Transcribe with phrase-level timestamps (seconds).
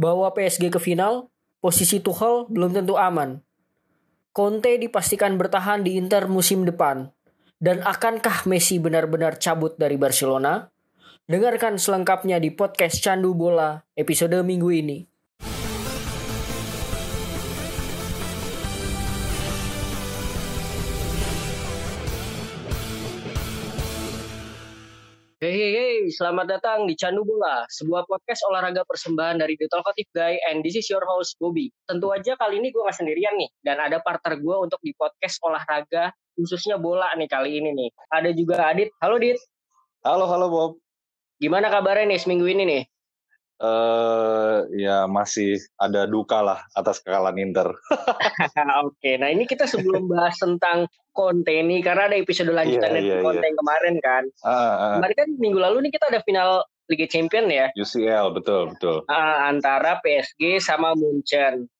[0.00, 1.28] Bawa PSG ke final,
[1.60, 3.44] posisi Tuchel belum tentu aman.
[4.32, 7.12] Conte dipastikan bertahan di Inter musim depan.
[7.60, 10.72] Dan akankah Messi benar-benar cabut dari Barcelona?
[11.28, 15.04] Dengarkan selengkapnya di podcast Candu Bola episode minggu ini.
[25.44, 30.08] Hey, hey, hey, selamat datang di Candu Bola, sebuah podcast olahraga persembahan dari The Talkative
[30.16, 31.68] Guy, and this is your host, Bobby.
[31.84, 35.36] Tentu aja kali ini gue gak sendirian nih, dan ada partner gue untuk di podcast
[35.44, 37.90] olahraga, khususnya bola nih kali ini nih.
[38.08, 38.88] Ada juga Adit.
[39.04, 39.36] Halo, Dit.
[40.00, 40.72] Halo, halo Bob.
[41.36, 42.82] Gimana kabarnya nih seminggu ini nih?
[43.60, 47.68] Uh, ya masih ada duka lah atas kekalahan Inter.
[48.88, 53.08] Oke, nah ini kita sebelum bahas tentang Conte nih karena ada episode lanjutan yeah, dari
[53.12, 53.54] yeah, Conte yeah.
[53.54, 54.24] kemarin kan.
[54.42, 54.92] Uh, uh.
[54.98, 56.50] Kemarin kan minggu lalu nih kita ada final
[56.90, 57.70] Liga Champion ya.
[57.78, 59.06] UCL betul betul.
[59.06, 61.70] Uh, antara PSG sama Munchen.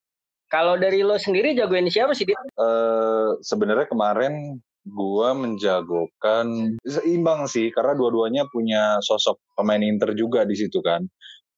[0.51, 2.27] Kalau dari lo sendiri jagoin siapa sih?
[2.59, 10.59] Uh, Sebenarnya kemarin gua menjagokan seimbang sih karena dua-duanya punya sosok pemain Inter juga di
[10.59, 11.07] situ kan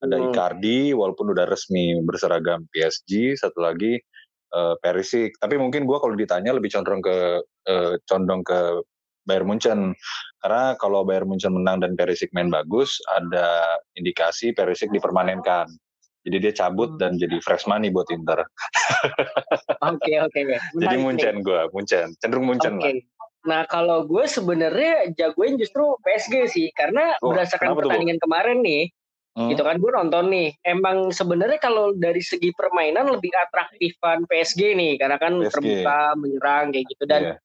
[0.02, 0.26] ada hmm.
[0.30, 3.98] Icardi walaupun udah resmi berseragam PSG satu lagi
[4.54, 7.16] uh, Perisic tapi mungkin gue kalau ditanya lebih condong ke
[7.70, 8.82] uh, condong ke
[9.22, 9.94] Bayern Munchen
[10.42, 15.70] karena kalau Bayern Munchen menang dan Perisic main bagus ada indikasi Perisic dipermanenkan
[16.22, 17.00] jadi dia cabut hmm.
[17.02, 18.46] dan jadi fresh money buat Inter.
[19.82, 20.58] Oke oke oke.
[20.82, 23.02] Jadi Munchen gue, Munchen, cenderung Munchen okay.
[23.02, 23.12] lah.
[23.42, 28.86] Nah kalau gue sebenarnya jagoin justru PSG sih karena oh, berdasarkan pertandingan kemarin nih,
[29.32, 29.48] Hmm.
[29.48, 30.48] Gitu kan gue nonton nih.
[30.60, 35.52] Emang sebenarnya kalau dari segi permainan lebih atraktifan PSG nih karena kan PSG.
[35.56, 37.38] terbuka, menyerang kayak gitu dan yeah.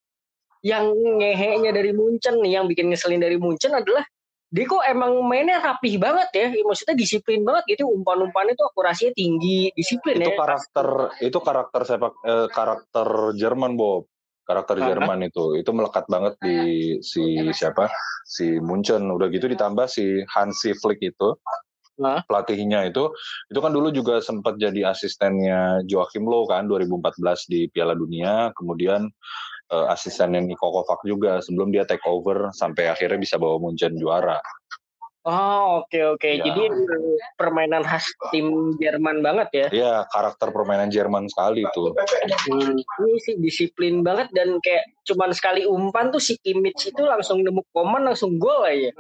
[0.65, 4.03] yang ngehenya dari Munchen nih yang bikin ngeselin dari Munchen adalah
[4.47, 9.75] dia kok emang mainnya rapih banget ya, maksudnya disiplin banget gitu, umpan-umpannya itu akurasinya tinggi,
[9.75, 10.39] disiplin itu ya.
[10.39, 10.87] karakter
[11.19, 14.07] itu karakter sepak eh, karakter Jerman Bob,
[14.47, 16.57] karakter Jerman itu itu melekat banget di
[17.03, 17.91] si siapa
[18.23, 21.35] si Munchen, udah gitu ditambah si Hansi Flick itu
[21.97, 22.23] nah.
[22.25, 23.11] pelatihnya itu
[23.49, 29.09] itu kan dulu juga sempat jadi asistennya Joachim Low kan 2014 di Piala Dunia kemudian
[29.73, 34.39] uh, asistennya Niko Kovac juga sebelum dia take over sampai akhirnya bisa bawa Munchen juara
[35.27, 36.19] Oh oke okay, oke.
[36.23, 36.33] Okay.
[36.39, 36.43] Ya.
[36.47, 36.63] Jadi
[37.35, 39.67] permainan khas tim Jerman banget ya?
[39.75, 41.91] Iya karakter permainan Jerman sekali itu.
[42.47, 47.43] Hmm, ini sih disiplin banget dan kayak cuman sekali umpan tuh si Kimmich itu langsung
[47.43, 48.95] nemu komen langsung gol aja.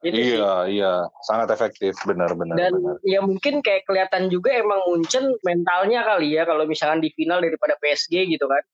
[0.00, 0.80] Gitu iya, sih.
[0.80, 0.92] iya,
[1.28, 2.56] sangat efektif, benar-benar.
[2.56, 2.96] Dan benar.
[3.04, 7.76] ya mungkin kayak kelihatan juga emang Munchen mentalnya kali ya kalau misalkan di final daripada
[7.84, 8.64] PSG gitu kan.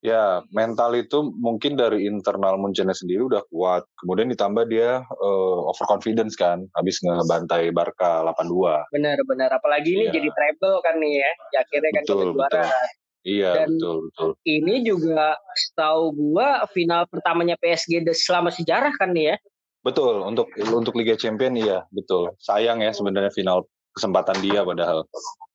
[0.00, 3.84] Ya, mental itu mungkin dari internal Munchennya sendiri udah kuat.
[4.00, 8.96] Kemudian ditambah dia uh, overconfidence kan, habis ngebantai Barca 8-2.
[8.96, 10.12] Benar-benar, apalagi ini ya.
[10.16, 12.64] jadi treble kan nih ya, ya akhirnya kan betul, juara.
[13.20, 14.30] Iya, Dan betul, betul.
[14.48, 19.36] Ini juga setahu gua final pertamanya PSG selama sejarah kan nih ya.
[19.80, 22.36] Betul, untuk untuk Liga Champion iya, betul.
[22.36, 23.64] Sayang ya sebenarnya final
[23.96, 25.08] kesempatan dia padahal.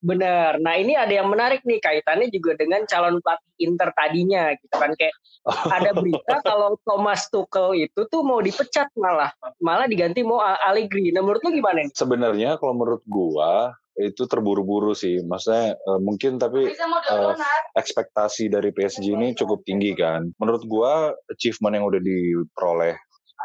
[0.05, 0.61] Benar.
[0.61, 4.91] Nah ini ada yang menarik nih kaitannya juga dengan calon pelatih Inter tadinya gitu kan
[4.93, 5.15] kayak
[5.77, 9.31] ada berita kalau Thomas Tuchel itu tuh mau dipecat malah
[9.61, 11.09] malah diganti mau Allegri.
[11.15, 11.93] Nah menurut lu gimana nih?
[11.95, 15.23] Sebenarnya kalau menurut gua itu terburu-buru sih.
[15.23, 17.33] Maksudnya uh, mungkin tapi uh,
[17.79, 20.27] ekspektasi dari PSG ini cukup tinggi kan.
[20.37, 22.99] Menurut gua achievement yang udah diperoleh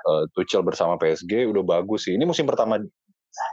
[0.07, 2.15] uh, Tuchel bersama PSG udah bagus sih.
[2.17, 2.81] Ini musim pertama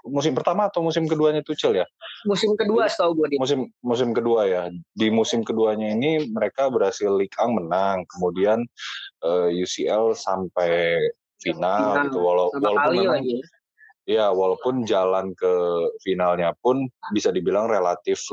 [0.09, 1.88] musim pertama atau musim keduanya Tuchel ya?
[2.25, 3.38] Musim kedua setahu gue.
[3.38, 4.63] Musim musim kedua ya.
[4.97, 8.66] Di musim keduanya ini mereka berhasil Ligue 1 menang, kemudian
[9.22, 10.97] uh, eh, UCL sampai
[11.41, 12.19] final nah, gitu.
[12.19, 13.38] Walau, walaupun memang, lagi.
[14.08, 15.53] Ya, walaupun jalan ke
[16.00, 18.24] finalnya pun bisa dibilang relatif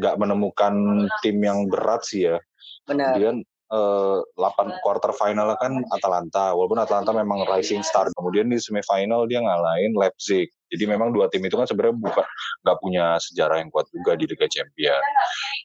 [0.00, 2.40] nggak menemukan tim yang berat sih ya.
[2.88, 3.12] Benar.
[3.12, 3.36] Kemudian
[3.72, 6.52] uh, 8 quarter final kan Atalanta.
[6.56, 8.08] Walaupun Atalanta memang rising star.
[8.16, 10.48] Kemudian di semifinal dia ngalahin Leipzig.
[10.68, 12.26] Jadi memang dua tim itu kan sebenarnya bukan
[12.60, 15.06] nggak punya sejarah yang kuat juga di Liga Champions.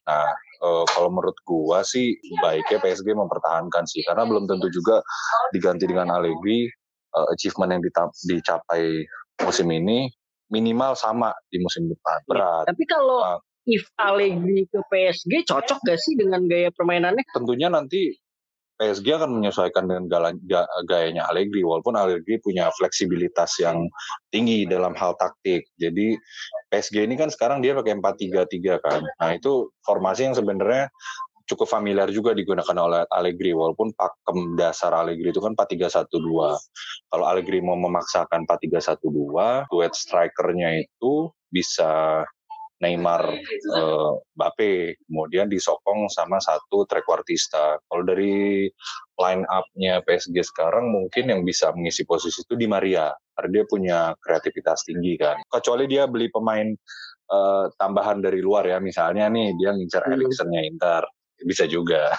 [0.07, 0.31] Nah,
[0.63, 5.03] uh, kalau menurut gua sih baiknya PSG mempertahankan sih karena belum tentu juga
[5.51, 6.71] diganti dengan Allegri
[7.19, 7.83] uh, achievement yang
[8.31, 9.03] dicapai
[9.43, 10.07] musim ini
[10.47, 12.23] minimal sama di musim depan.
[12.23, 12.71] Berat.
[12.71, 17.23] Tapi kalau uh, if Allegri ke PSG cocok gak sih dengan gaya permainannya?
[17.31, 18.15] Tentunya nanti
[18.73, 20.09] PSG akan menyesuaikan dengan
[20.89, 23.85] gayanya Allegri walaupun Allegri punya fleksibilitas yang
[24.33, 25.69] tinggi dalam hal taktik.
[25.77, 26.17] Jadi
[26.73, 29.01] PSG ini kan sekarang dia pakai 4-3-3 kan.
[29.21, 30.89] Nah, itu formasi yang sebenarnya
[31.43, 36.09] cukup familiar juga digunakan oleh Allegri walaupun pakem dasar Allegri itu kan 4-3-1-2.
[37.13, 42.25] Kalau Allegri mau memaksakan 4-3-1-2, duet strikernya itu bisa
[42.81, 43.37] Neymar,
[43.77, 47.79] uh, Bape, kemudian disokong sama satu trequartista.
[47.87, 48.67] Kalau dari
[49.19, 53.99] line up-nya PSG sekarang mungkin yang bisa mengisi posisi itu di Maria, karena dia punya
[54.19, 55.39] kreativitas tinggi kan.
[55.47, 56.73] Kecuali dia beli pemain
[57.31, 60.13] uh, tambahan dari luar ya, misalnya nih dia ngincar hmm.
[60.19, 61.03] Eriksennya Inter,
[61.45, 62.11] bisa juga.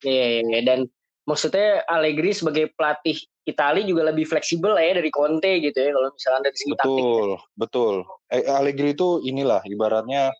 [0.00, 0.80] Iya, yeah, yeah, dan
[1.30, 3.14] maksudnya Allegri sebagai pelatih
[3.46, 7.02] Italia juga lebih fleksibel ya dari Conte gitu ya kalau misalnya dari segi betul, taktik.
[7.02, 7.94] Betul, betul.
[8.30, 10.30] Eh, Allegri itu inilah ibaratnya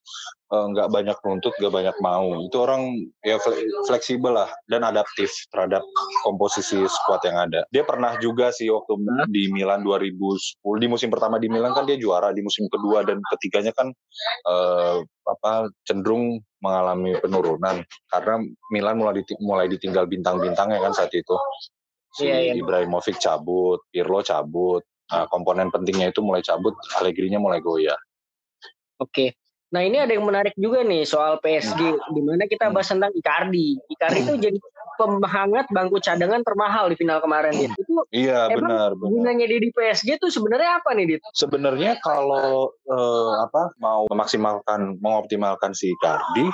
[0.52, 2.28] eh, nggak uh, banyak nuntut, nggak banyak mau.
[2.44, 2.82] Itu orang
[3.24, 3.40] ya
[3.88, 5.80] fleksibel lah dan adaptif terhadap
[6.22, 7.64] komposisi skuad yang ada.
[7.72, 9.32] Dia pernah juga sih waktu hmm?
[9.32, 13.18] di Milan 2010 di musim pertama di Milan kan dia juara, di musim kedua dan
[13.32, 13.90] ketiganya kan
[14.44, 18.34] uh, apa cenderung mengalami penurunan karena
[18.72, 21.36] Milan mulai mulai ditinggal bintang-bintangnya kan saat itu
[22.14, 22.58] si yeah, yeah.
[22.58, 27.98] Ibrahimovic cabut, Pirlo cabut, nah, komponen pentingnya itu mulai cabut, Allegri-nya mulai goyah.
[28.98, 29.10] Oke.
[29.10, 29.28] Okay.
[29.70, 32.10] Nah ini ada yang menarik juga nih soal PSG, hmm.
[32.10, 33.78] di mana kita bahas tentang Icardi.
[33.86, 34.58] Icardi itu jadi
[35.00, 37.56] pemhangat bangku cadangan termahal di final kemarin.
[37.56, 38.92] Itu iya benar.
[38.92, 41.22] Gunanya dia di PSG itu sebenarnya apa nih dit?
[41.32, 46.44] Sebenarnya kalau uh, apa mau memaksimalkan, mengoptimalkan si Icardi,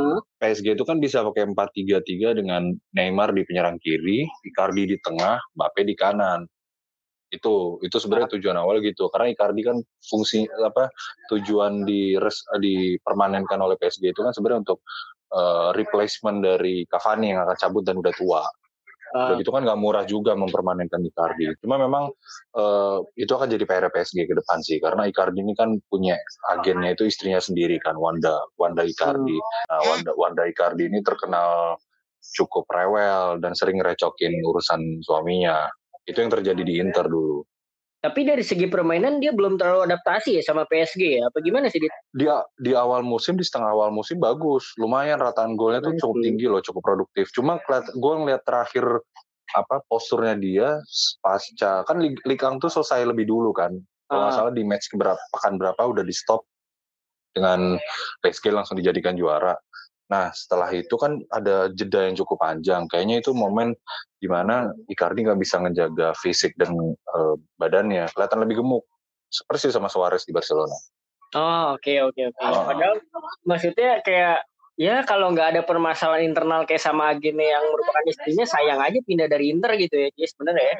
[0.00, 0.18] hmm.
[0.40, 5.84] PSG itu kan bisa pakai 4-3-3 dengan Neymar di penyerang kiri, Icardi di tengah, Mbappe
[5.84, 6.48] di kanan.
[7.30, 8.34] Itu itu sebenarnya ah.
[8.40, 9.12] tujuan awal gitu.
[9.12, 9.76] Karena Icardi kan
[10.08, 10.88] fungsi apa
[11.28, 14.80] tujuan di res, dipermanenkan oleh PSG itu kan sebenarnya untuk
[15.34, 18.42] uh, replacement dari Cavani yang akan cabut dan udah tua.
[19.10, 21.50] Uh, itu kan nggak murah juga mempermanenkan Icardi.
[21.58, 22.14] Cuma memang
[22.54, 26.14] uh, itu akan jadi PR PSG ke depan sih, karena Icardi ini kan punya
[26.54, 29.34] agennya itu istrinya sendiri kan, Wanda Wanda Icardi.
[29.66, 31.74] Nah, Wanda Wanda Icardi ini terkenal
[32.22, 35.66] cukup rewel dan sering recokin urusan suaminya.
[36.06, 37.42] Itu yang terjadi di Inter dulu.
[38.00, 41.28] Tapi dari segi permainan dia belum terlalu adaptasi ya sama PSG ya.
[41.28, 41.92] Apa gimana sih dia?
[42.16, 46.48] Dia di awal musim di setengah awal musim bagus, lumayan rataan golnya tuh cukup tinggi
[46.48, 47.28] loh, cukup produktif.
[47.36, 47.60] Cuma
[47.92, 49.04] gue ngeliat terakhir
[49.50, 50.68] apa posturnya dia
[51.18, 53.76] pasca kan Likang tuh selesai lebih dulu kan.
[54.08, 54.38] Kalau nggak ah.
[54.48, 56.48] salah di match berapa pekan berapa udah di stop
[57.36, 57.76] dengan
[58.24, 59.54] PSG langsung dijadikan juara.
[60.10, 62.90] Nah setelah itu kan ada jeda yang cukup panjang.
[62.90, 63.78] Kayaknya itu momen
[64.18, 66.74] di mana Icardi nggak bisa ngejaga fisik dan
[67.14, 68.10] uh, badannya.
[68.10, 68.84] Kelihatan lebih gemuk.
[69.30, 70.74] Seperti sama Suarez di Barcelona.
[71.38, 72.38] Oh oke okay, oke okay, oke.
[72.42, 72.50] Okay.
[72.50, 72.64] Oh.
[72.66, 72.96] Padahal
[73.46, 74.38] maksudnya kayak
[74.74, 79.30] ya kalau nggak ada permasalahan internal kayak sama agennya yang merupakan istrinya sayang aja pindah
[79.30, 80.08] dari Inter gitu ya.
[80.10, 80.76] Jadi sebenarnya ya.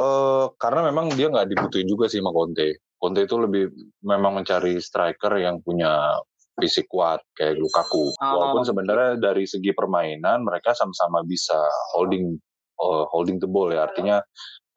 [0.00, 2.82] Uh, karena memang dia nggak dibutuhin juga sih sama Conte.
[2.98, 3.70] Conte itu lebih
[4.02, 6.18] memang mencari striker yang punya
[6.60, 8.12] fisik kuat kayak Lukaku.
[8.12, 8.14] Oh.
[8.20, 11.56] Walaupun sebenarnya dari segi permainan mereka sama-sama bisa
[11.96, 12.36] holding
[12.80, 14.20] uh, holding the ball ya artinya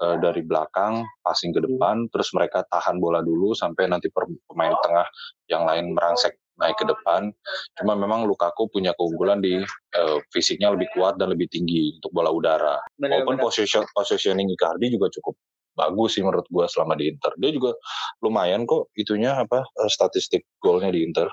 [0.03, 2.09] uh, dari belakang passing ke depan hmm.
[2.11, 4.07] terus mereka tahan bola dulu sampai nanti
[4.47, 5.07] pemain tengah
[5.51, 7.33] yang lain merangsek naik ke depan.
[7.81, 9.57] Cuma memang Lukaku punya keunggulan di
[9.97, 12.77] uh, fisiknya lebih kuat dan lebih tinggi untuk bola udara.
[12.97, 13.45] Benar, Walaupun benar.
[13.49, 15.35] Position, positioning Icardi juga cukup
[15.73, 17.33] bagus sih menurut gua selama di Inter.
[17.41, 17.73] Dia juga
[18.21, 21.25] lumayan kok itunya apa statistik golnya di Inter.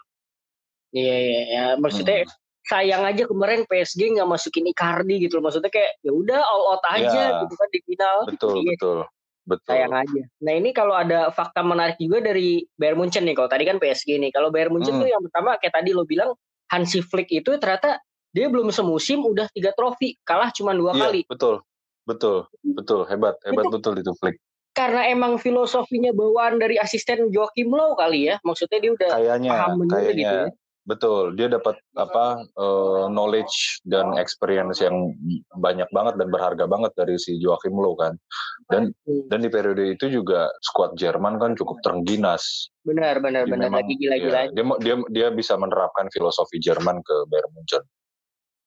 [0.90, 1.64] Iya iya ya.
[1.78, 2.34] maksudnya hmm.
[2.66, 5.50] sayang aja kemarin PSG nggak masukin Icardi gitu loh.
[5.50, 8.16] Maksudnya kayak ya udah all out aja ya, gitu kan di final.
[8.26, 8.70] Betul iya.
[8.74, 8.98] betul.
[9.40, 9.70] Betul.
[9.72, 10.22] Sayang aja.
[10.46, 13.34] Nah ini kalau ada fakta menarik juga dari Bayern Munchen nih.
[13.34, 14.30] Kalau tadi kan PSG nih.
[14.30, 15.02] Kalau Bayern Munchen hmm.
[15.02, 16.30] tuh yang pertama kayak tadi lo bilang
[16.70, 17.98] Hansi Flick itu ternyata
[18.30, 21.20] dia belum semusim udah tiga trofi kalah cuma dua iya, kali.
[21.26, 21.66] Betul,
[22.06, 24.38] betul, betul hebat, hebat itu, betul itu Flick
[24.70, 29.78] karena emang filosofinya bawaan dari asisten Joachim Low kali ya maksudnya dia udah kayaknya, paham
[29.90, 30.46] kayaknya, gitu ya
[30.90, 35.14] Betul, dia dapat apa uh, knowledge dan experience yang
[35.54, 38.18] banyak banget dan berharga banget dari si Joachim Low kan.
[38.66, 38.90] Dan
[39.30, 42.74] dan di periode itu juga skuad Jerman kan cukup terengginas.
[42.82, 44.50] Benar, benar, benar lagi gila-gila.
[44.50, 47.86] Ya, dia dia dia bisa menerapkan filosofi Jerman ke Bayern Munchen.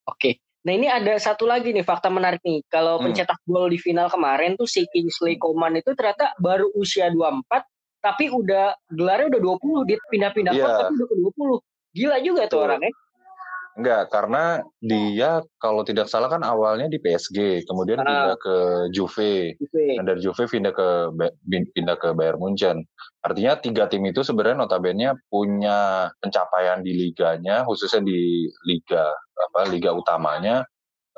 [0.08, 0.40] Oke.
[0.64, 2.64] Nah ini ada satu lagi nih fakta menarik nih.
[2.72, 3.12] Kalau hmm.
[3.12, 7.68] pencetak gol di final kemarin tuh si Kingsley Coman itu ternyata baru usia 24
[8.00, 10.88] tapi udah gelarnya udah 20 dia pindah-pindah yeah.
[10.88, 12.94] tapi udah ke 20 Gila juga tuh orangnya.
[13.74, 18.06] Enggak, karena dia kalau tidak salah kan awalnya di PSG, kemudian ah.
[18.06, 18.56] pindah ke
[18.94, 19.58] Juve.
[19.58, 19.98] Juve.
[19.98, 20.88] Dan dari Juve pindah ke
[21.50, 22.86] pindah ke Bayern Munchen.
[23.26, 29.10] Artinya tiga tim itu sebenarnya notabene punya pencapaian di liganya, khususnya di liga
[29.50, 30.62] apa liga utamanya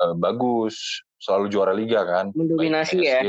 [0.00, 2.32] eh, bagus, selalu juara liga kan.
[2.32, 3.20] Mendominasi ya.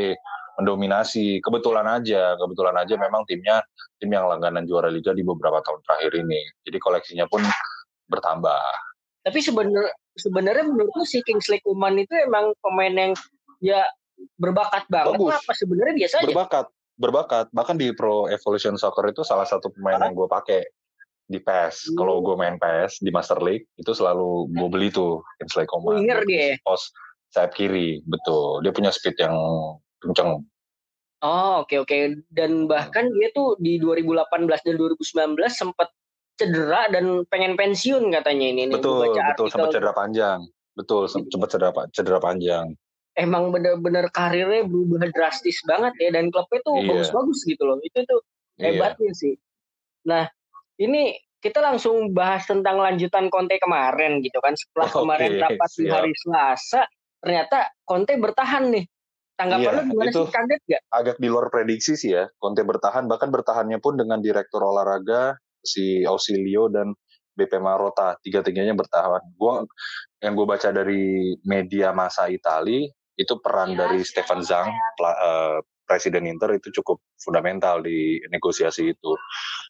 [0.57, 1.39] Mendominasi.
[1.39, 3.61] Kebetulan aja, kebetulan aja memang timnya
[4.01, 6.41] tim yang langganan juara liga di beberapa tahun terakhir ini.
[6.65, 7.45] Jadi koleksinya pun
[8.09, 8.61] bertambah.
[9.21, 13.13] Tapi sebenarnya sebenarnya menurutku si Kingsley Coman itu emang pemain yang
[13.61, 13.85] ya
[14.41, 15.19] berbakat banget.
[15.19, 15.33] Bagus.
[15.45, 16.25] Apa sebenarnya biasa aja?
[16.25, 16.65] Berbakat,
[16.97, 17.45] berbakat.
[17.53, 20.61] Bahkan di Pro Evolution Soccer itu salah satu pemain yang gue pakai.
[21.27, 21.91] di PES.
[21.91, 21.95] Hmm.
[21.99, 25.99] Kalau gue main PES di Master League itu selalu gue beli tuh Kingsley Coman.
[25.99, 26.55] Winger dia.
[26.63, 26.87] Pos
[27.35, 28.63] sayap kiri, betul.
[28.63, 29.35] Dia punya speed yang
[30.03, 30.43] kencang.
[31.25, 31.89] Oh oke okay, oke.
[31.89, 32.01] Okay.
[32.29, 34.27] Dan bahkan dia tuh di 2018
[34.65, 35.89] dan 2019 sempat
[36.37, 38.63] cedera dan pengen pensiun katanya ini.
[38.69, 40.39] Betul betul sempat cedera panjang.
[40.77, 42.77] Betul sempat cedera cedera panjang.
[43.17, 46.85] Emang bener-bener karirnya berubah drastis banget ya dan klubnya tuh iya.
[46.85, 47.81] bagus-bagus gitu loh.
[47.81, 48.21] Itu tuh
[48.61, 48.77] iya.
[48.77, 49.17] hebatnya iya.
[49.17, 49.33] sih.
[50.05, 50.29] Nah
[50.77, 55.85] ini kita langsung bahas tentang lanjutan Conte kemarin gitu kan setelah okay, kemarin rapat di
[55.89, 56.81] hari Selasa
[57.21, 58.85] ternyata Conte bertahan nih
[59.37, 60.81] tanggapan iya, lu gimana itu sih kaget gak?
[60.89, 66.01] Agak di luar prediksi sih ya Conte bertahan bahkan bertahannya pun dengan direktur olahraga si
[66.03, 66.97] Ausilio dan
[67.37, 69.21] BP Marota tiga-tiganya bertahan.
[69.37, 69.61] Gua
[70.25, 76.57] yang gue baca dari media masa Itali itu peran dari Stefan Zhang uh, presiden Inter
[76.57, 79.11] itu cukup fundamental di negosiasi itu.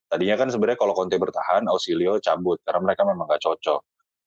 [0.10, 3.82] Tadinya kan sebenarnya kalau Conte bertahan, Ausilio cabut karena mereka memang gak cocok.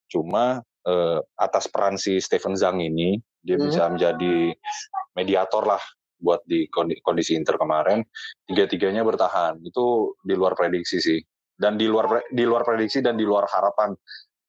[0.07, 3.65] Cuma eh, atas peran si Steven Zhang ini, dia hmm.
[3.67, 4.55] bisa menjadi
[5.17, 5.83] mediator lah
[6.21, 8.05] buat di kondisi Inter kemarin.
[8.45, 9.59] Tiga-tiganya bertahan.
[9.65, 11.21] Itu di luar prediksi sih.
[11.61, 13.93] Dan di luar di luar prediksi dan di luar harapan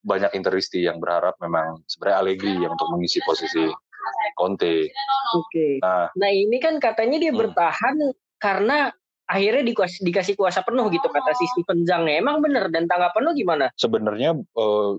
[0.01, 3.70] banyak Interisti yang berharap memang sebenarnya Allegri yang untuk mengisi posisi
[4.36, 4.89] Conte.
[5.36, 5.46] Oke.
[5.48, 5.74] Okay.
[5.84, 7.41] Nah, nah ini kan katanya dia hmm.
[7.41, 7.96] bertahan
[8.41, 8.89] karena
[9.30, 12.20] akhirnya dikasih, dikasih kuasa penuh gitu kata si Steven Zhang ya.
[12.20, 13.65] Emang bener dan tanggapan lu gimana?
[13.77, 14.98] Sebenarnya uh,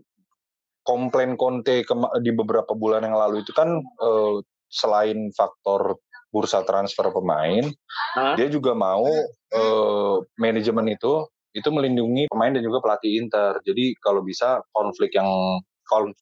[0.86, 1.82] komplain Conte
[2.22, 4.40] di beberapa bulan yang lalu itu kan uh,
[4.72, 6.00] selain faktor
[6.32, 7.68] bursa transfer pemain,
[8.16, 8.34] Hah?
[8.40, 9.04] dia juga mau
[9.52, 13.60] uh, manajemen itu itu melindungi pemain dan juga pelatih Inter.
[13.60, 15.28] Jadi kalau bisa konflik yang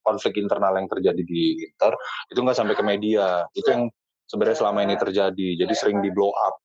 [0.02, 1.94] konflik internal yang terjadi di Inter
[2.34, 3.46] itu nggak sampai ke media.
[3.54, 3.82] Itu yang
[4.26, 5.48] sebenarnya selama ini terjadi.
[5.62, 6.58] Jadi sering di blow up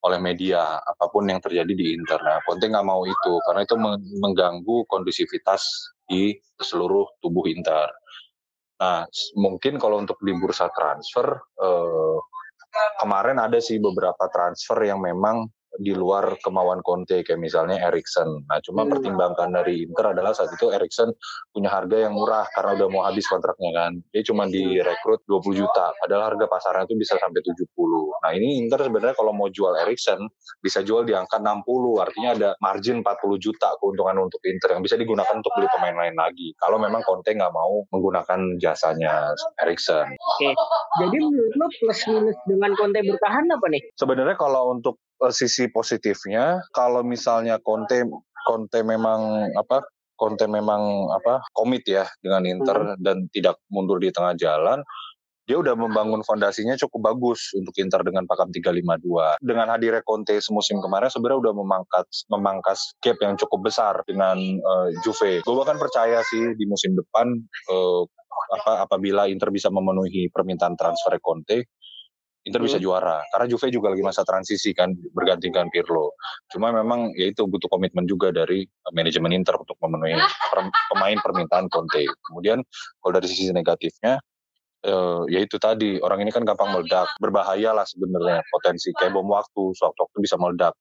[0.00, 2.16] oleh media apa pun yang terjadi di Inter.
[2.24, 3.76] Nah Conte nggak mau itu karena itu
[4.24, 5.60] mengganggu kondusivitas
[6.08, 7.99] di seluruh tubuh Inter
[8.80, 9.04] nah
[9.36, 12.18] mungkin kalau untuk di bursa transfer eh,
[12.96, 15.44] kemarin ada sih beberapa transfer yang memang
[15.80, 18.44] di luar kemauan Conte kayak misalnya Erikson.
[18.44, 18.92] Nah, cuma hmm.
[18.92, 21.08] pertimbangan dari Inter adalah saat itu Erikson
[21.48, 23.92] punya harga yang murah karena udah mau habis kontraknya kan.
[24.12, 27.64] Dia cuma direkrut 20 juta, padahal harga pasarnya itu bisa sampai 70.
[28.20, 30.28] Nah, ini Inter sebenarnya kalau mau jual Erikson
[30.60, 31.64] bisa jual di angka 60,
[31.96, 36.16] artinya ada margin 40 juta keuntungan untuk Inter yang bisa digunakan untuk beli pemain lain
[36.20, 36.52] lagi.
[36.60, 39.32] Kalau memang Conte nggak mau menggunakan jasanya
[39.64, 40.04] Erikson.
[40.04, 40.52] Oke,
[41.00, 43.82] jadi menurut lo plus minus dengan Conte bertahan apa nih?
[43.96, 48.08] Sebenarnya kalau untuk sisi positifnya kalau misalnya Conte
[48.48, 49.84] Conte memang apa
[50.16, 53.00] Conte memang apa komit ya dengan Inter hmm.
[53.04, 54.80] dan tidak mundur di tengah jalan
[55.50, 59.42] dia udah membangun fondasinya cukup bagus untuk Inter dengan pakem 352.
[59.42, 64.94] Dengan hadirnya Conte semusim kemarin sebenarnya udah memangkas memangkas gap yang cukup besar dengan uh,
[65.02, 65.42] Juve.
[65.42, 67.34] Gue bahkan percaya sih di musim depan
[67.66, 68.06] uh,
[68.54, 71.66] apa apabila Inter bisa memenuhi permintaan transfer Conte,
[72.50, 76.18] Inter bisa juara karena Juve juga lagi masa transisi kan bergantikan Pirlo.
[76.50, 80.18] Cuma memang ya itu butuh komitmen juga dari manajemen Inter untuk memenuhi
[80.50, 82.02] per, pemain permintaan Conte.
[82.26, 82.66] Kemudian
[82.98, 84.18] kalau dari sisi negatifnya
[84.90, 89.30] uh, ya itu tadi orang ini kan gampang meledak, berbahaya lah sebenarnya potensi kayak bom
[89.30, 90.74] waktu, sewaktu-waktu bisa meledak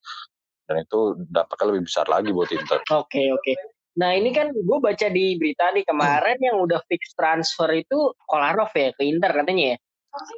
[0.70, 2.82] dan itu dampaknya lebih besar lagi buat Inter.
[2.90, 3.42] Oke okay, oke.
[3.46, 3.56] Okay.
[4.00, 6.48] Nah ini kan gue baca di berita nih kemarin hmm.
[6.48, 9.78] yang udah fix transfer itu Kolarov ya ke Inter katanya ya.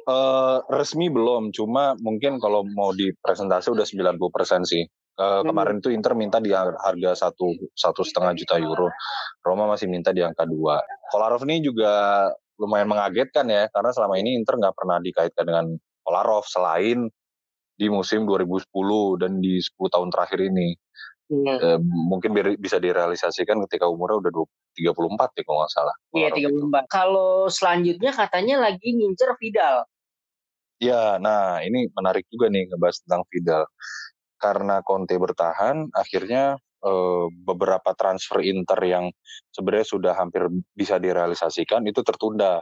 [0.04, 4.84] Uh, resmi belum, cuma mungkin kalau mau di presentasi udah 90% sih.
[5.16, 5.48] Uh, hmm.
[5.48, 8.88] Kemarin itu Inter minta di harga satu satu setengah juta euro,
[9.44, 10.80] Roma masih minta di angka dua.
[11.12, 15.66] Kolarov ini juga lumayan mengagetkan ya, karena selama ini Inter nggak pernah dikaitkan dengan
[16.04, 17.08] Kolarov selain
[17.76, 18.68] di musim 2010
[19.20, 20.68] dan di 10 tahun terakhir ini.
[21.32, 21.44] Hmm.
[21.48, 24.32] Uh, mungkin bisa direalisasikan ketika umurnya udah
[24.74, 25.94] 34 ya kalau nggak salah.
[26.16, 26.88] Iya 34.
[26.88, 29.84] Kalau selanjutnya katanya lagi ngincer Vidal.
[30.82, 33.62] Ya, nah ini menarik juga nih ngebahas tentang Vidal.
[34.42, 39.06] Karena Conte bertahan, akhirnya eh, beberapa transfer Inter yang
[39.54, 42.58] sebenarnya sudah hampir bisa direalisasikan itu tertunda.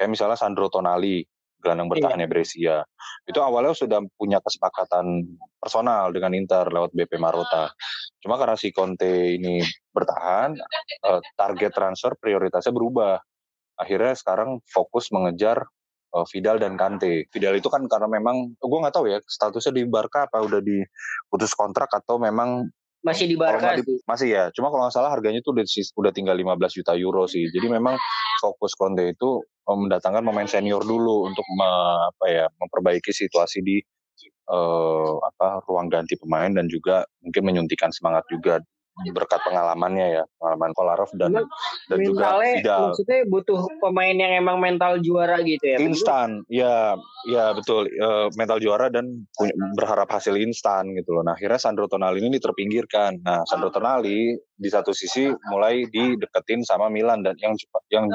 [0.00, 1.20] Kayak misalnya Sandro Tonali,
[1.60, 2.32] gelandang bertahannya iya.
[2.32, 2.76] Brescia.
[3.28, 7.68] Itu awalnya sudah punya kesepakatan personal dengan Inter lewat BP Marota.
[8.24, 10.54] Cuma karena si Conte ini bertahan,
[11.06, 13.18] uh, target transfer prioritasnya berubah.
[13.80, 15.64] Akhirnya sekarang fokus mengejar
[16.14, 17.26] uh, Vidal dan Kante.
[17.30, 21.52] Vidal itu kan karena memang, gue nggak tahu ya statusnya di Barca apa udah diputus
[21.56, 22.68] kontrak atau memang
[23.00, 26.36] masih di Barca di, masih ya cuma kalau nggak salah harganya tuh udah, udah tinggal
[26.36, 27.96] 15 juta euro sih jadi memang
[28.44, 31.70] fokus Conte itu eh, mendatangkan pemain senior dulu untuk me,
[32.12, 33.80] apa ya memperbaiki situasi di
[34.52, 38.60] uh, apa ruang ganti pemain dan juga mungkin menyuntikkan semangat juga
[39.08, 41.48] berkat pengalamannya ya, pengalaman Kolarov dan Memang
[41.88, 42.80] dan juga Vidal.
[42.92, 45.78] Maksudnya butuh pemain yang emang mental juara gitu ya.
[45.80, 46.94] Instan, ya,
[47.28, 51.24] ya betul, uh, mental juara dan punya, berharap hasil instan gitu loh.
[51.24, 53.24] Nah, akhirnya Sandro Tonali ini terpinggirkan.
[53.24, 57.56] Nah, Sandro Tonali di satu sisi mulai dideketin sama Milan dan yang
[57.88, 58.06] yang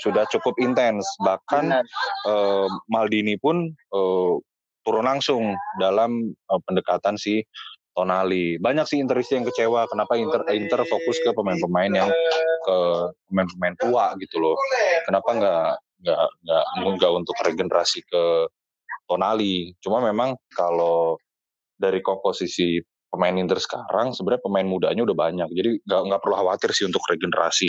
[0.00, 1.04] sudah cukup intens.
[1.20, 1.84] Bahkan
[2.28, 4.40] uh, Maldini pun uh,
[4.80, 7.44] turun langsung dalam uh, pendekatan si
[7.94, 8.56] Tonali.
[8.56, 12.10] Banyak sih Interisti yang kecewa kenapa Inter Inter fokus ke pemain-pemain yang
[12.64, 12.78] ke
[13.30, 14.56] pemain-pemain tua gitu loh.
[15.06, 15.70] Kenapa nggak
[16.00, 16.64] nggak nggak
[16.96, 18.22] nggak untuk regenerasi ke
[19.10, 19.74] Tonali.
[19.82, 21.18] Cuma memang kalau
[21.74, 22.78] dari komposisi
[23.10, 25.48] pemain Inter sekarang sebenarnya pemain mudanya udah banyak.
[25.50, 27.66] Jadi nggak nggak perlu khawatir sih untuk regenerasi.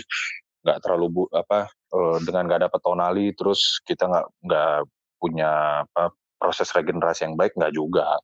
[0.61, 1.65] Nggak terlalu bu, apa
[1.97, 4.77] uh, dengan nggak dapet Tonali terus kita nggak nggak
[5.17, 8.17] punya apa proses regenerasi yang baik nggak juga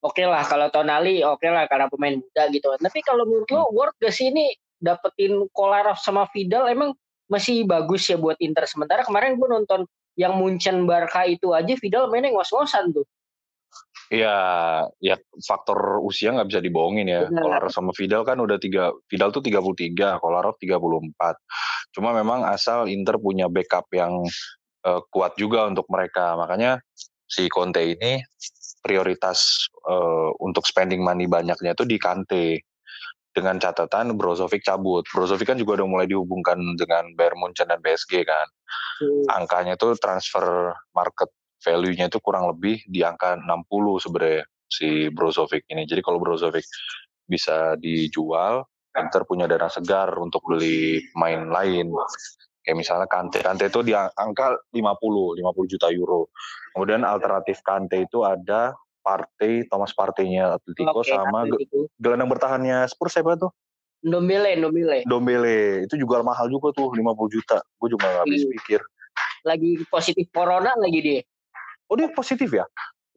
[0.00, 3.50] oke okay lah kalau Tonali oke okay lah karena pemain muda gitu tapi kalau menurut
[3.52, 6.96] lo worth gak sih ini dapetin Kolarov sama Vidal emang
[7.30, 9.86] masih bagus ya buat Inter sementara kemarin gue nonton
[10.18, 13.06] yang Munchen Barca itu aja Vidal mainnya ngos-ngosan tuh
[14.10, 14.34] Iya,
[14.98, 17.30] ya faktor usia nggak bisa dibohongin ya.
[17.30, 21.94] Kolarov sama Vidal kan udah tiga, Vidal tuh 33, Kolarov 34.
[21.94, 24.26] Cuma memang asal Inter punya backup yang
[24.82, 26.34] uh, kuat juga untuk mereka.
[26.34, 26.82] Makanya
[27.30, 28.18] si Conte ini
[28.82, 32.66] prioritas uh, untuk spending money banyaknya itu di Kante
[33.30, 35.06] dengan catatan Brozovic cabut.
[35.06, 38.46] Brozovic kan juga udah mulai dihubungkan dengan Bayern Munchen dan PSG kan.
[39.00, 39.46] Hmm.
[39.46, 41.30] Angkanya tuh transfer market
[41.62, 45.86] value-nya itu kurang lebih di angka 60 sebenarnya si Brozovic ini.
[45.86, 46.66] Jadi kalau Brozovic
[47.30, 48.66] bisa dijual,
[48.98, 51.94] Inter punya dana segar untuk beli main lain.
[52.60, 56.28] Kayak misalnya Kante, Kante itu di angka 50, 50 juta euro.
[56.76, 61.88] Kemudian alternatif Kante itu ada Partey, Thomas Partey-nya Atletico okay, sama Atletico.
[61.96, 63.48] gelandang bertahannya Spurs siapa tuh?
[64.00, 65.04] Dombele, Dombele.
[65.04, 67.00] Dombele, itu juga mahal juga tuh 50
[67.32, 67.60] juta.
[67.80, 68.52] Gue juga gak habis iya.
[68.56, 68.80] pikir.
[69.44, 71.20] Lagi positif corona lagi dia.
[71.88, 72.64] Oh dia positif ya?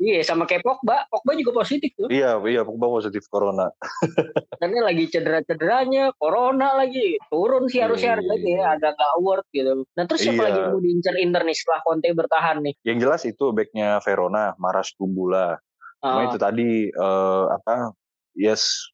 [0.04, 2.12] Iya sama kayak Pogba, Pogba juga positif tuh.
[2.12, 3.72] Iya, iya Pogba positif corona.
[4.60, 9.88] Karena lagi cedera-cederanya, corona lagi turun sih harusnya iya, lagi ya, ada gak award gitu.
[9.96, 10.48] Nah terus siapa iya.
[10.52, 12.74] lagi mau diincar Inter nih setelah Conte bertahan nih?
[12.84, 15.56] Yang jelas itu backnya Verona, Maras Kumbula.
[16.04, 16.08] Oh.
[16.12, 17.96] Cuma itu tadi uh, apa?
[18.36, 18.92] Yes,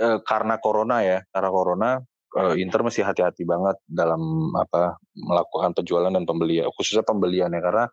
[0.00, 1.90] uh, karena corona ya, karena corona
[2.38, 7.86] uh, Inter mesti hati-hati banget dalam apa melakukan penjualan dan pembelian, khususnya pembelian ya karena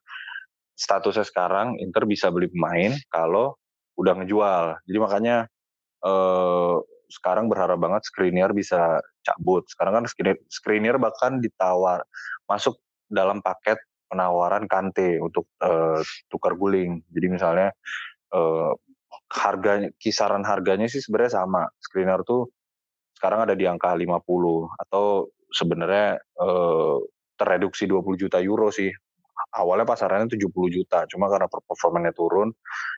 [0.75, 3.55] statusnya sekarang Inter bisa beli pemain kalau
[3.95, 4.79] udah ngejual.
[4.83, 5.47] Jadi makanya
[6.03, 6.75] eh,
[7.07, 9.63] sekarang berharap banget Skriniar bisa cabut.
[9.71, 10.05] Sekarang kan
[10.51, 12.03] Skriniar bahkan ditawar
[12.45, 13.79] masuk dalam paket
[14.11, 17.01] penawaran Kante untuk eh, tukar guling.
[17.09, 17.69] Jadi misalnya
[18.35, 18.71] eh,
[19.31, 21.63] harganya kisaran harganya sih sebenarnya sama.
[21.79, 22.51] Skriniar tuh
[23.15, 24.11] sekarang ada di angka 50
[24.87, 26.97] atau sebenarnya eh,
[27.35, 28.91] tereduksi 20 juta euro sih
[29.55, 32.51] awalnya pasarannya 70 juta, cuma karena performanya turun,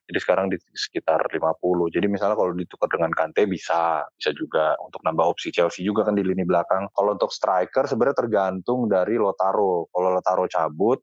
[0.10, 1.94] jadi sekarang di sekitar 50.
[1.94, 6.18] Jadi misalnya kalau ditukar dengan Kante bisa, bisa juga untuk nambah opsi Chelsea juga kan
[6.18, 6.90] di lini belakang.
[6.90, 9.86] Kalau untuk striker sebenarnya tergantung dari Lotaro.
[9.94, 11.00] Kalau Lotaro cabut,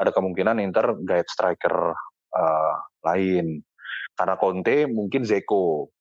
[0.00, 1.92] ada kemungkinan Inter guide striker
[2.32, 2.74] uh,
[3.04, 3.60] lain.
[4.16, 5.92] Karena Conte mungkin Zeko.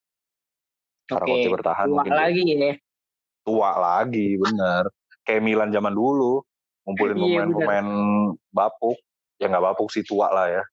[1.11, 2.73] Karena Oke, Conte bertahan tua mungkin lagi ya.
[3.43, 4.83] Tua lagi, bener.
[5.27, 6.46] Kayak Milan zaman dulu
[6.87, 7.87] ngumpulin iya, pemain-pemain
[8.55, 8.97] bapuk.
[9.37, 10.63] Ya nggak bapuk sih tua lah ya.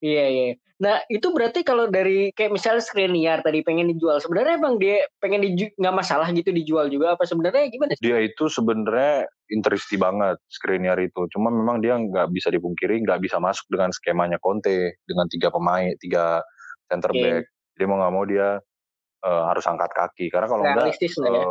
[0.00, 0.46] Iya iya.
[0.82, 5.46] Nah itu berarti kalau dari kayak misalnya Skriniar tadi pengen dijual sebenarnya emang dia pengen
[5.54, 11.30] nggak masalah gitu dijual juga apa sebenarnya gimana dia itu sebenarnya interisti banget Skriniar itu.
[11.30, 15.94] Cuma memang dia nggak bisa dipungkiri nggak bisa masuk dengan skemanya Conte dengan tiga pemain
[16.02, 16.42] tiga
[16.90, 17.22] center okay.
[17.22, 17.44] back.
[17.78, 18.48] Jadi mau nggak mau dia
[19.24, 20.26] uh, harus angkat kaki.
[20.28, 21.44] Karena kalau enggak uh, ya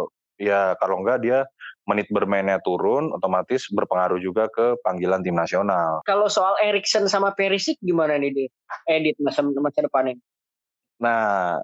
[0.80, 1.40] kalau enggak dia
[1.84, 6.00] menit bermainnya turun, otomatis berpengaruh juga ke panggilan tim nasional.
[6.08, 8.46] Kalau soal Erikson sama Perisic gimana nih, di
[8.88, 10.16] Edit masa masa depannya?
[11.04, 11.60] Nah,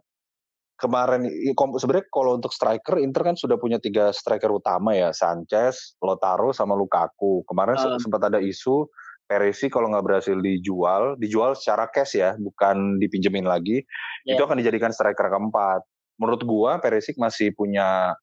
[0.75, 1.23] kemarin
[1.55, 6.75] sebenarnya kalau untuk striker Inter kan sudah punya tiga striker utama ya, Sanchez, Lotaro sama
[6.75, 7.47] Lukaku.
[7.47, 7.99] Kemarin uh.
[7.99, 8.91] sempat ada isu
[9.29, 13.85] Perisic kalau nggak berhasil dijual, dijual secara cash ya, bukan dipinjemin lagi,
[14.25, 14.33] yeah.
[14.33, 15.85] itu akan dijadikan striker keempat.
[16.17, 18.17] Menurut gua Perisic masih punya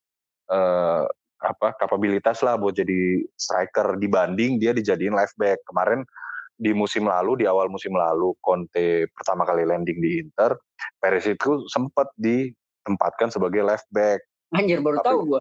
[0.51, 1.05] uh,
[1.37, 4.01] apa kapabilitas lah buat jadi striker.
[4.01, 5.61] Dibanding dia dijadiin left back.
[5.69, 6.03] Kemarin
[6.57, 10.57] di musim lalu di awal musim lalu Conte pertama kali landing di Inter
[10.97, 14.25] Perez itu sempat ditempatkan sebagai left back.
[14.57, 15.41] Anjir baru Tapi tahu gua.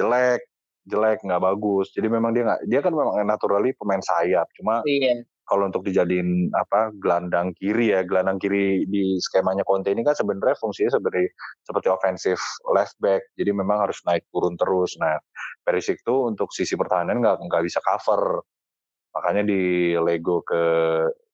[0.00, 0.40] jelek
[0.88, 1.92] jelek nggak bagus.
[1.92, 4.48] Jadi memang dia nggak dia kan memang naturally pemain sayap.
[4.56, 5.20] Cuma iya.
[5.50, 10.54] Kalau untuk dijadiin apa gelandang kiri ya gelandang kiri di skemanya Conte ini kan sebenarnya
[10.62, 11.26] fungsinya seperti
[11.66, 12.38] seperti ofensif
[12.70, 13.18] left back.
[13.34, 14.94] Jadi memang harus naik turun terus.
[15.02, 15.18] Nah
[15.66, 18.46] Perisic tuh untuk sisi pertahanan nggak nggak bisa cover.
[19.10, 20.62] Makanya di Lego ke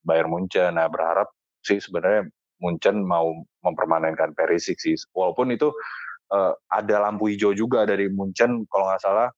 [0.01, 0.81] Bayern Munchen.
[0.81, 1.29] Nah berharap
[1.61, 2.25] sih sebenarnya
[2.65, 3.29] Munchen mau
[3.61, 4.97] mempermanenkan Perisic sih.
[5.13, 5.69] Walaupun itu
[6.33, 8.65] uh, ada lampu hijau juga dari Munchen.
[8.73, 9.29] Kalau nggak salah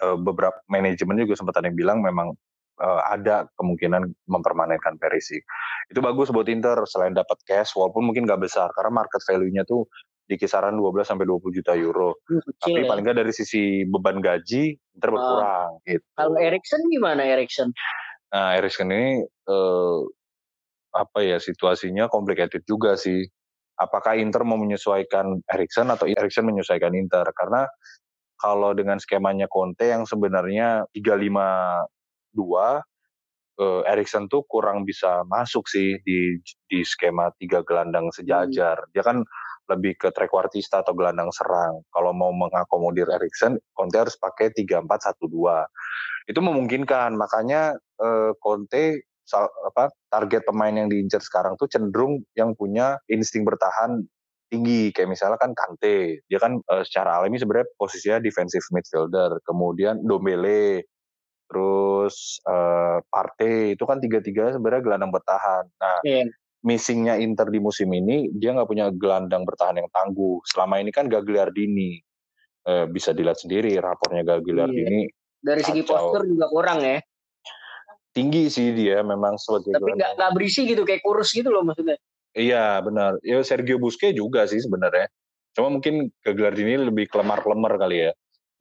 [0.00, 2.32] uh, beberapa manajemen juga sempat ada yang bilang memang
[2.82, 5.46] uh, ada kemungkinan mempermanenkan Perisic.
[5.88, 9.86] Itu bagus buat Inter selain dapat cash walaupun mungkin nggak besar karena market value-nya tuh
[10.26, 12.18] di kisaran 12 sampai 20 juta euro.
[12.26, 12.88] Hmm, Tapi ya.
[12.90, 15.14] paling nggak dari sisi beban gaji Inter ah.
[15.14, 16.06] berkurang uh, gitu.
[16.18, 17.68] Kalau Erikson gimana Erikson?
[18.32, 20.00] Nah, Erikson ini uh,
[20.92, 23.24] apa ya situasinya complicated juga sih.
[23.80, 27.24] Apakah Inter mau menyesuaikan Erikson atau Erikson menyesuaikan Inter?
[27.34, 27.66] Karena
[28.38, 30.86] kalau dengan skemanya Conte yang sebenarnya
[32.34, 32.82] 352
[33.60, 38.80] uh, Erikson tuh kurang bisa masuk sih di di skema tiga gelandang sejajar.
[38.80, 38.90] Hmm.
[38.94, 39.18] Dia kan
[39.70, 41.86] lebih ke trequartista atau gelandang serang.
[41.94, 45.64] Kalau mau mengakomodir Erikson, Conte harus pakai tiga empat satu dua.
[46.26, 47.14] Itu memungkinkan.
[47.14, 49.06] Makanya uh, Conte
[49.64, 54.04] apa target pemain yang diincar sekarang tuh cenderung yang punya insting bertahan
[54.52, 60.04] tinggi kayak misalnya kan Kante dia kan uh, secara alami sebenarnya posisinya defensive midfielder kemudian
[60.04, 60.84] Dombele
[61.52, 65.68] terus uh, Partey itu kan tiga-tiga sebenarnya gelandang bertahan.
[65.76, 66.24] Nah, yeah.
[66.64, 70.40] missingnya Inter di musim ini dia nggak punya gelandang bertahan yang tangguh.
[70.48, 72.00] Selama ini kan Gagliardini
[72.72, 75.04] uh, bisa dilihat sendiri rapornya Gagliardini.
[75.04, 75.12] Yeah.
[75.44, 76.96] Dari segi postur juga kurang ya.
[78.16, 79.76] Tinggi sih dia memang sebagai.
[79.76, 82.00] Tapi nggak nggak berisi gitu kayak kurus gitu loh maksudnya.
[82.32, 83.20] Iya benar.
[83.20, 85.04] Ya Sergio Busquets juga sih sebenarnya.
[85.52, 88.12] Cuma mungkin Gagliardini lebih kelemar-kelemar kali ya.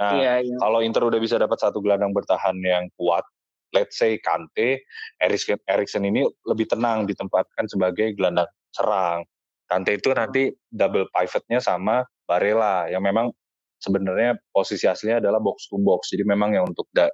[0.01, 0.57] Nah, iya, iya.
[0.57, 3.21] kalau Inter udah bisa dapat satu gelandang bertahan yang kuat,
[3.69, 4.81] let's say Kante,
[5.21, 9.21] Eriksen, Eriksen ini lebih tenang ditempatkan sebagai gelandang serang.
[9.69, 13.29] Kante itu nanti double pivotnya sama Barella yang memang
[13.77, 16.09] sebenarnya posisi aslinya adalah box to box.
[16.09, 17.07] Jadi memang yang untuk da,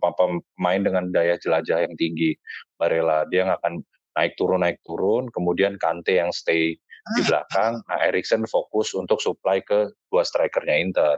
[0.00, 2.32] pemain dengan daya jelajah yang tinggi.
[2.80, 3.74] Barella dia nggak akan
[4.18, 6.74] naik turun naik turun, kemudian Kante yang stay
[7.16, 7.26] di ah.
[7.26, 7.72] belakang.
[7.86, 11.16] Nah, Eriksen fokus untuk supply ke dua strikernya Inter.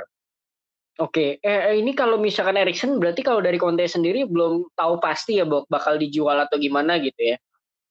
[1.00, 5.40] Oke, eh, eh, ini kalau misalkan Erikson berarti kalau dari Conte sendiri belum tahu pasti
[5.40, 7.37] ya bakal dijual atau gimana gitu ya?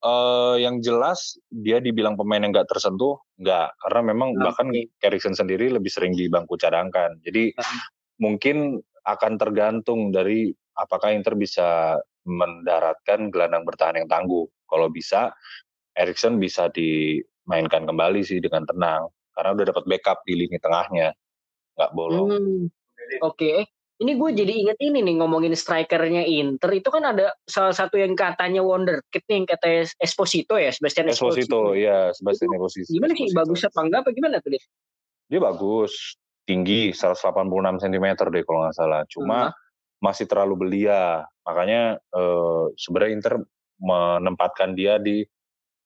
[0.01, 4.41] Uh, yang jelas dia dibilang pemain yang nggak tersentuh, nggak karena memang okay.
[4.41, 4.67] bahkan
[5.01, 7.17] Erikson sendiri lebih sering di bangku cadangkan.
[7.25, 7.81] Jadi uh.
[8.21, 14.45] mungkin akan tergantung dari apakah Inter bisa mendaratkan gelandang bertahan yang tangguh.
[14.69, 15.33] Kalau bisa,
[15.97, 21.17] Erikson bisa dimainkan kembali sih dengan tenang karena udah dapat backup di lini tengahnya,
[21.77, 22.29] nggak bolong.
[22.29, 22.80] Hmm.
[23.19, 23.67] Oke,
[24.01, 28.17] ini gue jadi inget ini nih ngomongin strikernya Inter itu kan ada salah satu yang
[28.17, 31.77] katanya wonderkid nih yang kata Esposito ya Sebastian Esposito, Esposito.
[31.77, 32.89] ya Sebastian Esposito.
[32.89, 34.63] Gimana sih bagus apa enggak apa gimana tuh dia?
[35.29, 36.17] Dia bagus,
[36.49, 39.01] tinggi 186 cm deh kalau nggak salah.
[39.05, 39.55] Cuma hmm.
[40.01, 43.33] masih terlalu belia, makanya eh, sebenarnya Inter
[43.77, 45.21] menempatkan dia di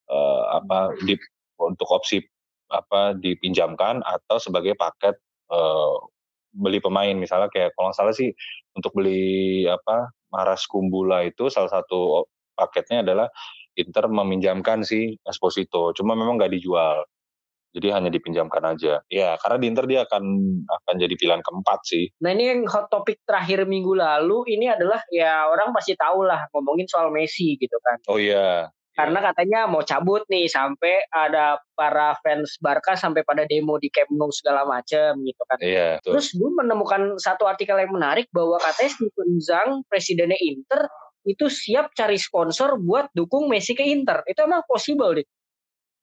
[0.08, 1.20] eh, apa di
[1.60, 2.24] untuk opsi
[2.72, 5.20] apa dipinjamkan atau sebagai paket
[5.52, 5.96] eh,
[6.56, 7.14] beli pemain.
[7.14, 8.32] Misalnya kayak kalau nggak salah sih
[8.74, 13.28] untuk beli apa Maras Kumbula itu salah satu paketnya adalah
[13.76, 15.92] Inter meminjamkan si Esposito.
[15.92, 17.04] Cuma memang nggak dijual.
[17.76, 19.04] Jadi hanya dipinjamkan aja.
[19.12, 20.24] Ya karena di Inter dia akan
[20.64, 22.08] akan jadi pilihan keempat sih.
[22.24, 26.48] Nah ini yang hot topic terakhir minggu lalu ini adalah ya orang pasti tahu lah
[26.56, 28.00] ngomongin soal Messi gitu kan.
[28.08, 33.76] Oh iya karena katanya mau cabut nih sampai ada para fans Barca sampai pada demo
[33.76, 35.60] di Camp Nou segala macam gitu kan.
[35.60, 36.00] Iya.
[36.00, 40.88] Terus gue menemukan satu artikel yang menarik bahwa katanya Steven Zhang presidennya Inter
[41.28, 44.24] itu siap cari sponsor buat dukung Messi ke Inter.
[44.24, 45.28] Itu emang possible deh.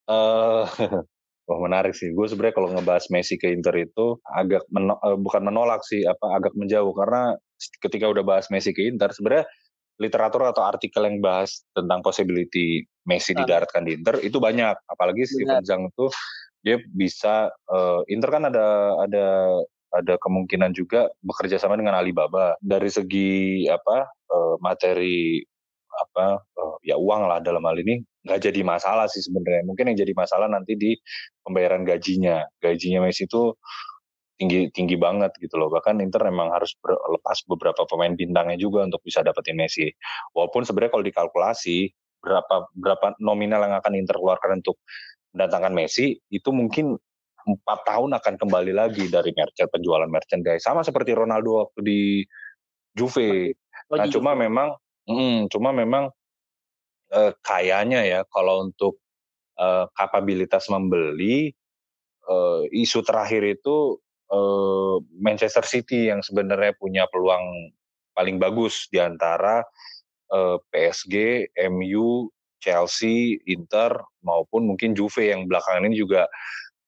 [0.05, 0.69] Uh,
[1.49, 2.13] Wah menarik sih.
[2.13, 6.39] Gue sebenarnya kalau ngebahas Messi ke Inter itu agak meno uh, bukan menolak sih, apa
[6.39, 7.35] agak menjauh karena
[7.83, 9.49] ketika udah bahas Messi ke Inter sebenarnya
[10.01, 13.43] literatur atau artikel yang bahas tentang possibility Messi nah.
[13.43, 14.77] didaratkan di Inter itu banyak.
[14.87, 16.07] Apalagi Steven Zhang itu
[16.63, 19.27] dia bisa uh, Inter kan ada ada
[19.93, 22.55] ada kemungkinan juga bekerja sama dengan Alibaba.
[22.63, 25.43] Dari segi apa uh, materi
[25.93, 29.67] apa uh, ya uang lah dalam hal ini nggak jadi masalah sih sebenarnya.
[29.67, 30.95] Mungkin yang jadi masalah nanti di
[31.43, 32.47] pembayaran gajinya.
[32.63, 33.53] Gajinya Messi itu
[34.43, 35.71] tinggi tinggi banget gitu loh.
[35.71, 39.87] Bahkan Inter memang harus lepas beberapa pemain bintangnya juga untuk bisa dapetin Messi.
[40.35, 44.83] Walaupun sebenarnya kalau dikalkulasi berapa berapa nominal yang akan Inter keluarkan untuk
[45.31, 46.99] mendatangkan Messi itu mungkin
[47.43, 52.01] empat tahun akan kembali lagi dari merchant penjualan merchandise sama seperti Ronaldo waktu di
[52.95, 53.55] Juve.
[53.91, 54.75] Oh, nah cuma memang
[55.07, 56.11] mm, cuma memang
[57.11, 59.03] uh, kayaknya ya kalau untuk
[59.59, 61.51] uh, kapabilitas membeli
[62.31, 63.99] uh, isu terakhir itu
[64.33, 67.71] uh, Manchester City yang sebenarnya punya peluang
[68.17, 69.61] paling bagus di antara
[70.33, 73.93] uh, PSG, MU, Chelsea, Inter
[74.25, 76.29] maupun mungkin Juve yang belakangan ini juga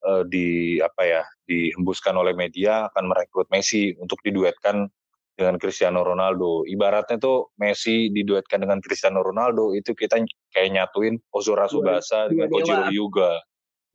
[0.09, 4.89] uh, di apa ya dihembuskan oleh media akan merekrut Messi untuk diduetkan
[5.35, 6.63] dengan Cristiano Ronaldo.
[6.63, 10.23] Ibaratnya tuh Messi diduetkan dengan Cristiano Ronaldo itu kita
[10.55, 13.43] kayak nyatuin Ozora Subasa dengan Kojiro Yuga.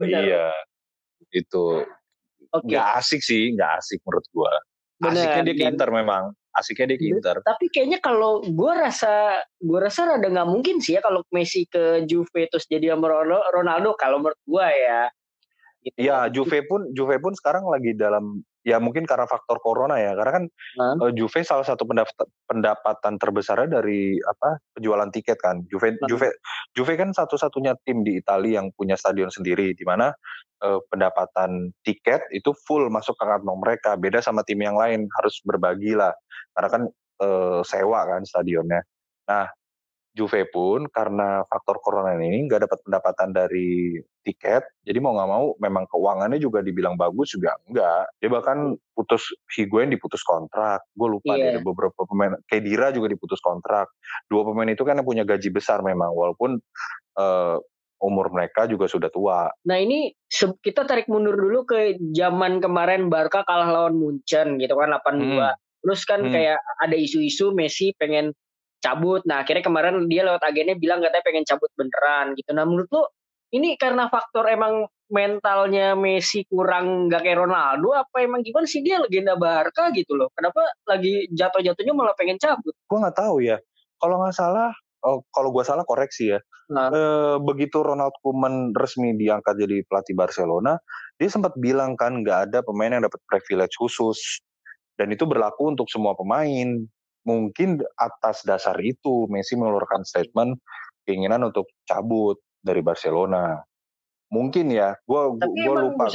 [0.03, 0.51] Iya.
[1.31, 1.87] Itu
[2.53, 2.75] okay.
[2.75, 4.53] nggak asik sih, nggak asik menurut gua.
[4.99, 6.23] Bener, Asiknya dia ke Inter memang.
[6.51, 7.35] Asiknya dia ke Inter.
[7.45, 12.03] Tapi kayaknya kalau gua rasa gua rasa rada nggak mungkin sih ya kalau Messi ke
[12.03, 13.07] Juve terus jadi sama
[13.53, 15.01] Ronaldo kalau menurut gua ya.
[15.79, 15.95] Gitu.
[15.95, 20.31] Ya, Juve pun Juve pun sekarang lagi dalam ya mungkin karena faktor corona ya karena
[20.37, 20.43] kan
[20.77, 20.97] hmm.
[21.01, 26.05] uh, Juve salah satu pendapatan, pendapatan terbesarnya dari apa penjualan tiket kan Juve hmm.
[26.05, 26.29] Juve
[26.77, 30.13] Juve kan satu-satunya tim di Italia yang punya stadion sendiri di mana
[30.61, 35.41] uh, pendapatan tiket itu full masuk ke kantong mereka beda sama tim yang lain harus
[35.41, 36.13] berbagi lah
[36.53, 36.83] karena kan
[37.25, 38.85] uh, sewa kan stadionnya
[39.25, 39.49] nah
[40.19, 43.95] Juve pun karena faktor corona ini nggak dapat pendapatan dari
[44.27, 48.11] tiket, jadi mau nggak mau memang keuangannya juga dibilang bagus juga enggak.
[48.19, 50.83] Dia bahkan putus Higuain diputus kontrak.
[50.91, 51.55] Gue lupa yeah.
[51.55, 52.35] ada beberapa pemain.
[52.43, 53.87] Kedira juga diputus kontrak.
[54.27, 56.59] Dua pemain itu kan punya gaji besar memang, walaupun
[57.15, 57.57] uh,
[58.03, 59.47] umur mereka juga sudah tua.
[59.67, 60.11] Nah ini
[60.59, 65.39] kita tarik mundur dulu ke zaman kemarin Barca kalah lawan Munchen gitu kan 8-2.
[65.39, 65.55] Hmm.
[65.79, 66.31] Terus kan hmm.
[66.31, 68.35] kayak ada isu-isu Messi pengen
[68.79, 69.21] cabut.
[69.27, 72.51] Nah akhirnya kemarin dia lewat agennya bilang katanya pengen cabut beneran gitu.
[72.55, 73.03] Nah menurut lu
[73.49, 79.01] ini karena faktor emang mentalnya Messi kurang gak kayak Ronaldo apa emang gimana sih dia
[79.01, 80.29] legenda Barca gitu loh.
[80.37, 82.73] Kenapa lagi jatuh-jatuhnya malah pengen cabut?
[82.85, 83.57] Gue nggak tahu ya.
[83.97, 84.69] Kalau nggak salah,
[85.03, 86.39] oh, kalau gue salah koreksi ya.
[86.69, 86.93] Nah.
[86.93, 87.01] E,
[87.41, 90.77] begitu Ronald Koeman resmi diangkat jadi pelatih Barcelona,
[91.17, 94.45] dia sempat bilang kan nggak ada pemain yang dapat privilege khusus
[95.01, 96.85] dan itu berlaku untuk semua pemain
[97.27, 100.59] mungkin atas dasar itu Messi mengeluarkan statement
[101.03, 103.59] keinginan untuk cabut dari Barcelona.
[104.29, 106.05] Mungkin ya, gua gua lupa.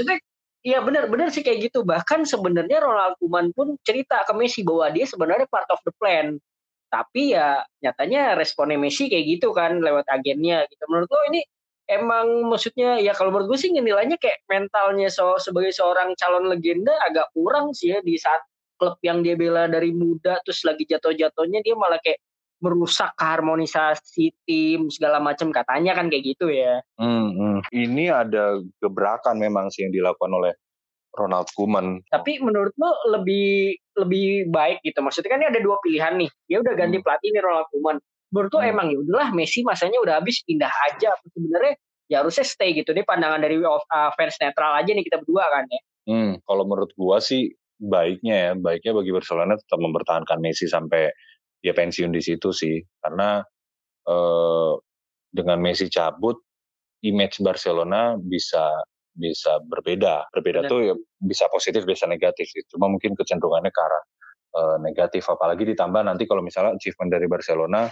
[0.64, 1.84] Iya benar-benar sih kayak gitu.
[1.84, 6.40] Bahkan sebenarnya Ronald Koeman pun cerita ke Messi bahwa dia sebenarnya part of the plan.
[6.88, 10.80] Tapi ya nyatanya responnya Messi kayak gitu kan lewat agennya gitu.
[10.88, 11.44] Menurut lo ini
[11.84, 16.96] emang maksudnya ya kalau menurut gue sih nilainya kayak mentalnya so, sebagai seorang calon legenda
[17.04, 18.40] agak kurang sih ya di saat
[18.76, 22.18] klub yang dia bela dari muda terus lagi jatuh-jatuhnya dia malah kayak
[22.64, 26.80] merusak harmonisasi tim segala macam katanya kan kayak gitu ya.
[26.96, 27.58] Hmm, hmm.
[27.68, 30.52] Ini ada gebrakan memang sih yang dilakukan oleh
[31.14, 32.00] Ronald Koeman.
[32.08, 34.98] Tapi menurut lo lebih lebih baik gitu.
[35.04, 36.30] Maksudnya kan ini ada dua pilihan nih.
[36.48, 37.04] Dia udah ganti hmm.
[37.04, 37.96] pelatih nih Ronald Koeman.
[38.32, 38.72] Menurut lo hmm.
[38.72, 41.12] emang ya udahlah Messi masanya udah habis pindah aja.
[41.36, 41.74] Sebenarnya
[42.08, 42.90] ya harusnya stay gitu.
[42.96, 45.80] Ini pandangan dari uh, fans netral aja nih kita berdua kan ya.
[46.04, 47.52] Hmm, kalau menurut gua sih
[47.84, 51.12] baiknya ya, baiknya bagi Barcelona tetap mempertahankan Messi sampai
[51.60, 53.44] dia pensiun di situ sih, karena
[54.08, 54.72] eh,
[55.34, 56.38] dengan Messi cabut,
[57.04, 58.80] image Barcelona bisa
[59.14, 60.26] bisa berbeda.
[60.34, 60.70] Berbeda Benar.
[60.70, 62.50] tuh ya bisa positif, bisa negatif.
[62.50, 62.62] Sih.
[62.66, 64.04] Cuma mungkin kecenderungannya ke arah
[64.58, 65.22] uh, negatif.
[65.30, 67.86] Apalagi ditambah nanti kalau misalnya achievement dari Barcelona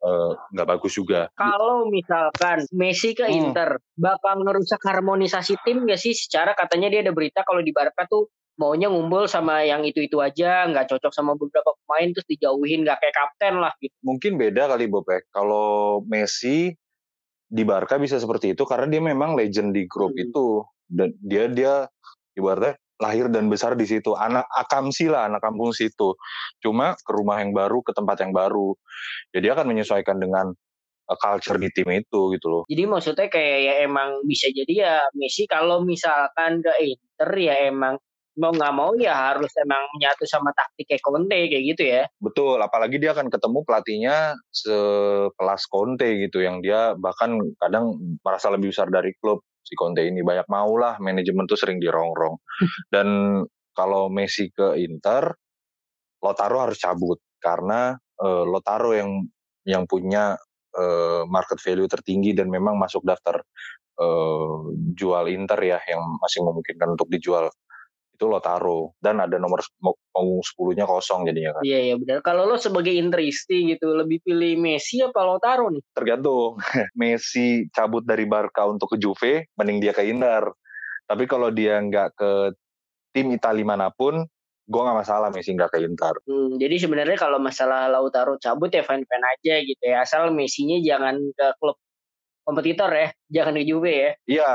[0.00, 1.28] eh, nggak uh, bagus juga.
[1.36, 3.36] Kalau misalkan Messi ke hmm.
[3.36, 6.16] Inter, bakal ngerusak harmonisasi tim nggak sih?
[6.16, 10.68] Secara katanya dia ada berita kalau di Barca tuh maunya ngumpul sama yang itu-itu aja,
[10.68, 13.94] nggak cocok sama beberapa pemain terus dijauhin, nggak kayak kapten lah gitu.
[14.02, 15.28] Mungkin beda kali Bopek.
[15.28, 15.30] Ya.
[15.32, 16.72] Kalau Messi
[17.46, 20.24] di Barca bisa seperti itu karena dia memang legend di grup hmm.
[20.28, 21.74] itu dan dia dia
[22.34, 26.16] ibaratnya lahir dan besar di situ anak akamsi lah anak kampung situ
[26.64, 28.72] cuma ke rumah yang baru ke tempat yang baru
[29.30, 30.50] jadi akan menyesuaikan dengan
[31.06, 34.94] uh, culture di tim itu gitu loh jadi maksudnya kayak ya emang bisa jadi ya
[35.12, 38.00] Messi kalau misalkan ke Inter ya emang
[38.36, 42.02] mau nggak mau ya harus emang menyatu sama taktik kayak Conte kayak gitu ya.
[42.20, 44.16] Betul, apalagi dia akan ketemu pelatihnya
[44.52, 50.22] sekelas Conte gitu yang dia bahkan kadang merasa lebih besar dari klub si Conte ini
[50.22, 52.38] banyak mau lah manajemen tuh sering dirongrong.
[52.94, 53.40] Dan
[53.76, 55.32] kalau Messi ke Inter,
[56.22, 59.26] Lotaro harus cabut karena uh, Lotaro yang
[59.66, 60.38] yang punya
[60.78, 63.42] uh, market value tertinggi dan memang masuk daftar
[64.00, 67.50] uh, jual Inter ya yang masih memungkinkan untuk dijual
[68.16, 71.62] itu lo taruh dan ada nomor punggung sepuluhnya kosong jadinya kan.
[71.62, 72.24] Iya iya benar.
[72.24, 75.84] Kalau lo sebagai intristi gitu lebih pilih Messi apa lo taruh nih?
[75.92, 76.56] Tergantung.
[77.00, 80.48] Messi cabut dari Barca untuk ke Juve, mending dia ke Inter.
[81.04, 82.32] Tapi kalau dia nggak ke
[83.12, 84.24] tim Italia mana pun,
[84.66, 86.16] gue nggak masalah Messi nggak ke Inter.
[86.26, 91.20] Hmm, jadi sebenarnya kalau masalah Lautaro cabut ya fan-fan aja gitu ya, asal Messi-nya jangan
[91.36, 91.78] ke klub
[92.42, 94.12] kompetitor ya, jangan ke Juve ya.
[94.26, 94.50] Iya,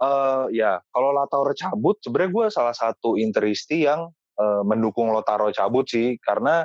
[0.00, 5.86] uh, ya kalau Lautaro cabut, sebenarnya gue salah satu Interisti yang uh, mendukung Lautaro cabut
[5.86, 6.64] sih, karena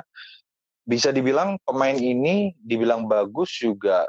[0.86, 4.08] bisa dibilang pemain ini dibilang bagus juga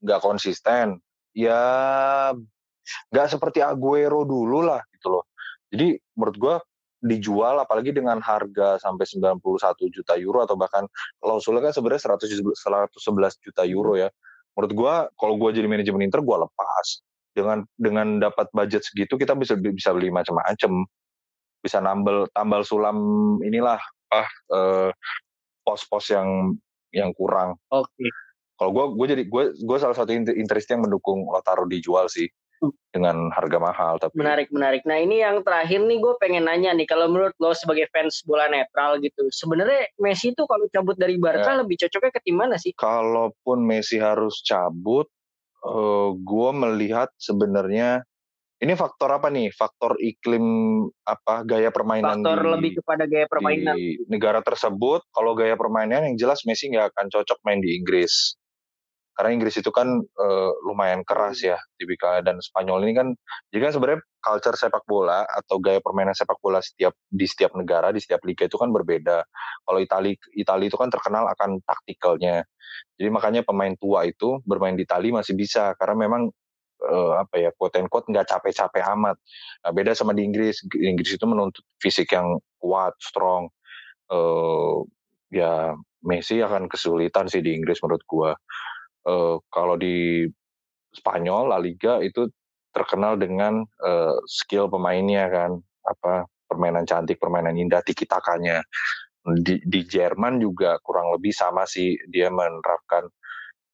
[0.00, 0.96] nggak konsisten.
[1.32, 1.60] Ya
[3.12, 5.24] nggak seperti Aguero dulu lah gitu loh.
[5.72, 6.56] Jadi menurut gue
[7.02, 9.42] dijual apalagi dengan harga sampai 91
[9.90, 10.86] juta euro atau bahkan
[11.18, 14.08] klausulnya kan sebenarnya 100 111 juta euro ya.
[14.54, 17.02] Menurut gua kalau gua jadi manajemen Inter gua lepas.
[17.32, 20.84] Dengan dengan dapat budget segitu kita bisa bisa beli macam-macam.
[21.62, 22.98] Bisa nambel tambal sulam
[23.40, 23.80] inilah
[24.12, 24.90] ah eh,
[25.64, 26.56] pos-pos yang
[26.92, 27.56] yang kurang.
[27.72, 27.88] Oke.
[27.96, 28.10] Okay.
[28.60, 32.28] Kalau gue gue jadi gue gue salah satu interest yang mendukung Lautaro dijual sih
[32.94, 36.86] dengan harga mahal tapi menarik menarik nah ini yang terakhir nih gue pengen nanya nih
[36.86, 41.58] kalau menurut lo sebagai fans bola netral gitu sebenarnya Messi itu kalau cabut dari Barca
[41.58, 41.60] ya.
[41.64, 45.10] lebih cocoknya ke tim mana sih kalaupun Messi harus cabut
[45.62, 48.02] uh, eh, gue melihat sebenarnya
[48.62, 49.50] ini faktor apa nih?
[49.50, 50.46] Faktor iklim
[51.02, 55.02] apa gaya permainan Faktor di, lebih kepada gaya permainan di negara tersebut.
[55.10, 58.38] Kalau gaya permainan yang jelas Messi nggak akan cocok main di Inggris
[59.12, 63.08] karena Inggris itu kan uh, lumayan keras ya tipikal dan Spanyol ini kan.
[63.52, 67.92] Jadi kan sebenarnya culture sepak bola atau gaya permainan sepak bola setiap di setiap negara
[67.92, 69.20] di setiap liga itu kan berbeda.
[69.68, 72.48] Kalau Itali Itali itu kan terkenal akan taktikalnya.
[72.96, 75.76] Jadi makanya pemain tua itu bermain di Itali masih bisa.
[75.76, 76.32] Karena memang
[76.88, 79.20] uh, apa ya quote and quote nggak capek-capek amat.
[79.60, 80.64] Nah, beda sama di Inggris.
[80.72, 83.52] Inggris itu menuntut fisik yang kuat strong.
[84.08, 84.88] Uh,
[85.28, 88.34] ya Messi akan kesulitan sih di Inggris menurut gua
[89.06, 90.26] uh, kalau di
[90.92, 92.28] Spanyol La Liga itu
[92.72, 98.60] terkenal dengan uh, skill pemainnya kan apa permainan cantik permainan indah tiki takanya
[99.22, 103.06] di, di Jerman juga kurang lebih sama sih dia menerapkan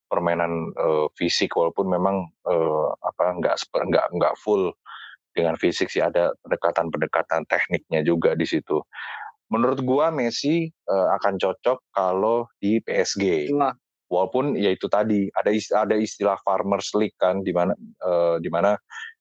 [0.09, 2.17] permainan uh, fisik walaupun memang
[2.49, 4.73] uh, apa nggak nggak nggak full
[5.37, 8.81] dengan fisik sih ada pendekatan-pendekatan tekniknya juga di situ.
[9.49, 13.53] Menurut gua Messi uh, akan cocok kalau di PSG.
[13.55, 13.73] Nah,
[14.09, 18.49] walaupun ya itu tadi ada istilah, ada istilah farmers league kan di mana uh, di
[18.49, 18.75] mana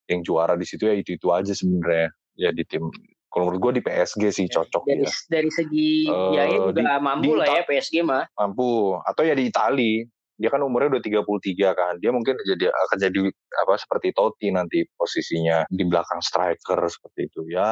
[0.08, 2.10] yang juara di situ ya itu itu aja sebenarnya.
[2.38, 2.88] Ya di tim
[3.28, 5.12] kalau menurut gue di PSG sih cocok dari, ya.
[5.28, 8.24] dari segi uh, biaya juga di, mampu di, lah ya PSG mah.
[8.40, 8.98] mampu.
[9.04, 10.08] Atau ya di Itali.
[10.38, 11.26] Dia kan umurnya udah 33
[11.74, 11.94] kan.
[11.98, 13.20] Dia mungkin jadi akan jadi
[13.66, 17.42] apa seperti Totti nanti posisinya di belakang striker seperti itu.
[17.50, 17.70] Ya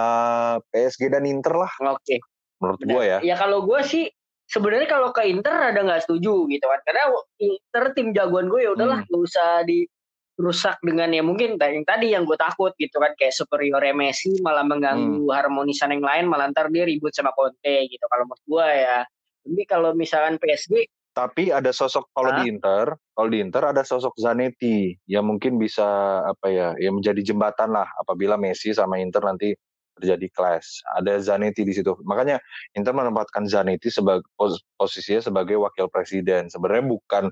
[0.73, 1.71] PSG dan Inter lah.
[1.93, 2.01] Oke.
[2.03, 2.19] Okay.
[2.55, 3.19] menurut gue ya.
[3.21, 4.09] Ya kalau gue sih
[4.49, 7.03] sebenarnya kalau ke Inter ada nggak setuju gitu kan karena
[7.41, 9.09] Inter tim jagoan gue ya udahlah hmm.
[9.09, 13.81] gak usah dirusak dengan ya mungkin yang tadi yang gue takut gitu kan kayak superior
[13.97, 15.33] Messi malah mengganggu hmm.
[15.33, 18.97] harmonisan yang lain malah ntar dia ribut sama Conte gitu kalau menurut gue ya
[19.45, 24.19] tapi kalau misalkan PSG tapi ada sosok kalau di Inter kalau di Inter ada sosok
[24.19, 29.55] Zanetti yang mungkin bisa apa ya yang menjadi jembatan lah apabila Messi sama Inter nanti
[29.95, 30.83] terjadi clash.
[30.99, 31.95] Ada Zanetti di situ.
[32.03, 32.37] Makanya
[32.75, 36.51] Inter menempatkan Zanetti sebagai pos, posisinya sebagai wakil presiden.
[36.51, 37.25] Sebenarnya bukan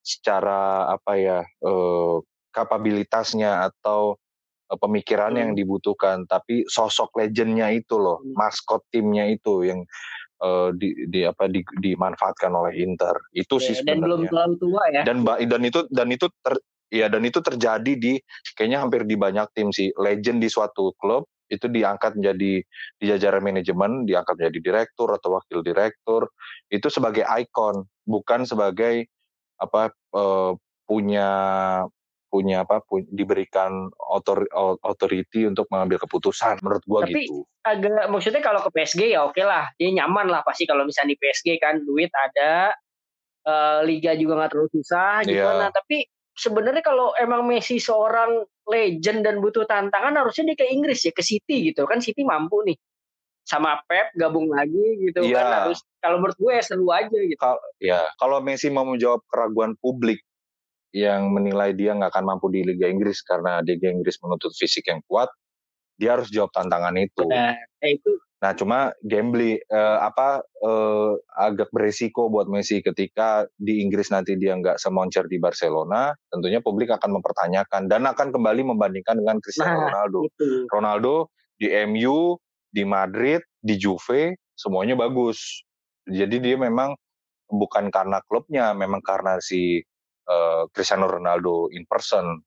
[0.00, 2.16] secara apa ya eh,
[2.52, 4.16] kapabilitasnya atau
[4.72, 5.40] eh, pemikiran hmm.
[5.40, 8.34] yang dibutuhkan, tapi sosok legendnya itu loh, hmm.
[8.34, 9.84] maskot timnya itu yang
[10.42, 13.14] uh, di, di apa di, dimanfaatkan oleh Inter.
[13.34, 13.94] Itu ya, sih sebenarnya.
[13.94, 15.02] Dan belum terlalu tua ya.
[15.04, 16.54] Dan dan itu dan itu ter,
[16.88, 18.12] ya dan itu terjadi di
[18.56, 19.90] kayaknya hampir di banyak tim sih.
[19.98, 22.62] Legend di suatu klub itu diangkat menjadi
[23.00, 26.28] di jajaran manajemen, diangkat menjadi direktur atau wakil direktur,
[26.68, 29.08] itu sebagai ikon, bukan sebagai
[29.58, 30.54] apa uh,
[30.86, 31.28] punya
[32.28, 34.44] punya apa pu, diberikan otor,
[34.84, 37.48] authority untuk mengambil keputusan menurut gua Tapi, gitu.
[37.64, 41.18] agak maksudnya kalau ke PSG ya oke lah, dia nyaman lah pasti kalau misalnya di
[41.18, 42.76] PSG kan duit ada,
[43.48, 45.72] uh, liga juga nggak terlalu susah gimana.
[45.72, 45.72] Yeah.
[45.72, 45.98] Tapi
[46.38, 51.26] sebenarnya kalau emang Messi seorang legend dan butuh tantangan harusnya dia ke Inggris ya ke
[51.26, 52.78] City gitu kan City mampu nih
[53.42, 55.40] sama Pep gabung lagi gitu ya.
[55.40, 57.40] kan harus kalau menurut gue ya seru aja gitu.
[57.40, 60.22] Kal ya kalau Messi mau menjawab keraguan publik
[60.94, 65.00] yang menilai dia nggak akan mampu di Liga Inggris karena Liga Inggris menuntut fisik yang
[65.08, 65.28] kuat,
[65.98, 67.26] dia harus jawab tantangan itu.
[67.26, 74.14] Nah, itu Nah, cuma gambling uh, apa uh, agak beresiko buat Messi ketika di Inggris
[74.14, 79.42] nanti dia nggak semoncer di Barcelona, tentunya publik akan mempertanyakan dan akan kembali membandingkan dengan
[79.42, 80.20] Cristiano nah, Ronaldo.
[80.30, 80.44] Itu.
[80.70, 81.14] Ronaldo
[81.58, 82.38] di MU,
[82.70, 85.66] di Madrid, di Juve, semuanya bagus.
[86.06, 86.94] Jadi dia memang
[87.50, 89.82] bukan karena klubnya, memang karena si
[90.30, 92.38] uh, Cristiano Ronaldo in person.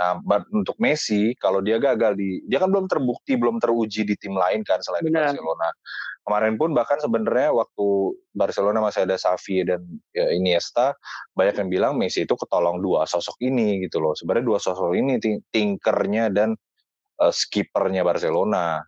[0.00, 0.16] Nah,
[0.56, 4.64] untuk Messi kalau dia gagal di dia kan belum terbukti, belum teruji di tim lain
[4.64, 5.12] kan selain Benar.
[5.12, 5.68] di Barcelona.
[6.24, 9.84] Kemarin pun bahkan sebenarnya waktu Barcelona masih ada Xavi dan
[10.16, 10.96] ya, Iniesta,
[11.36, 14.16] banyak yang bilang Messi itu ketolong dua sosok ini gitu loh.
[14.16, 15.20] Sebenarnya dua sosok ini
[15.52, 16.56] tinkernya dan
[17.20, 18.80] uh, skippernya Barcelona.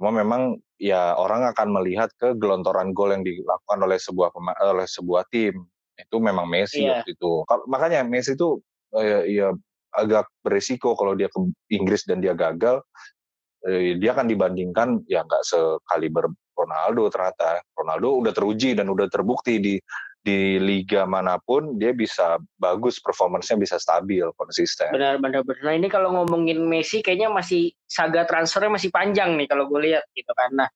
[0.00, 4.32] Cuma memang ya orang akan melihat ke gelontoran gol yang dilakukan oleh sebuah
[4.64, 5.60] oleh sebuah tim.
[5.92, 7.04] Itu memang Messi yeah.
[7.04, 7.44] waktu itu.
[7.68, 8.64] Makanya Messi itu
[8.96, 9.52] uh, ya
[9.92, 11.38] agak beresiko kalau dia ke
[11.72, 12.80] Inggris dan dia gagal
[13.68, 17.64] eh, dia akan dibandingkan ya nggak sekaliber Ronaldo ternyata.
[17.72, 19.74] Ronaldo udah teruji dan udah terbukti di
[20.22, 24.94] di liga mana pun dia bisa bagus performancenya bisa stabil konsisten.
[24.94, 25.62] Benar benar benar.
[25.66, 30.06] Nah ini kalau ngomongin Messi kayaknya masih saga transfernya masih panjang nih kalau gue lihat
[30.14, 30.54] gitu kan.
[30.54, 30.68] Nah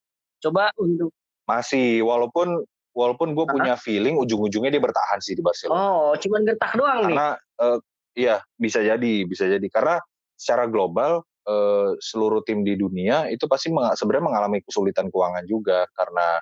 [0.43, 1.15] coba untuk
[1.47, 5.79] masih walaupun walaupun gue punya feeling ujung-ujungnya dia bertahan sih di Barcelona.
[5.79, 7.17] Oh cuman gertak doang karena, nih?
[7.23, 7.31] Karena
[7.63, 7.79] uh,
[8.17, 10.01] Iya, bisa jadi, bisa jadi karena
[10.33, 15.85] secara global eh, seluruh tim di dunia itu pasti meng sebenarnya mengalami kesulitan keuangan juga
[15.93, 16.41] karena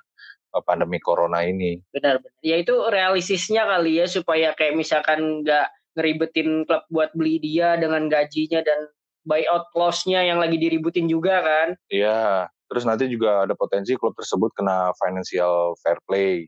[0.55, 1.75] eh, pandemi corona ini.
[1.91, 2.39] Benar, benar.
[2.39, 8.07] Ya itu realistisnya kali ya supaya kayak misalkan nggak ngeribetin klub buat beli dia dengan
[8.11, 8.91] gajinya dan
[9.25, 11.67] buyout loss-nya yang lagi diributin juga kan.
[11.89, 16.45] Iya, terus nanti juga ada potensi klub tersebut kena financial fair play.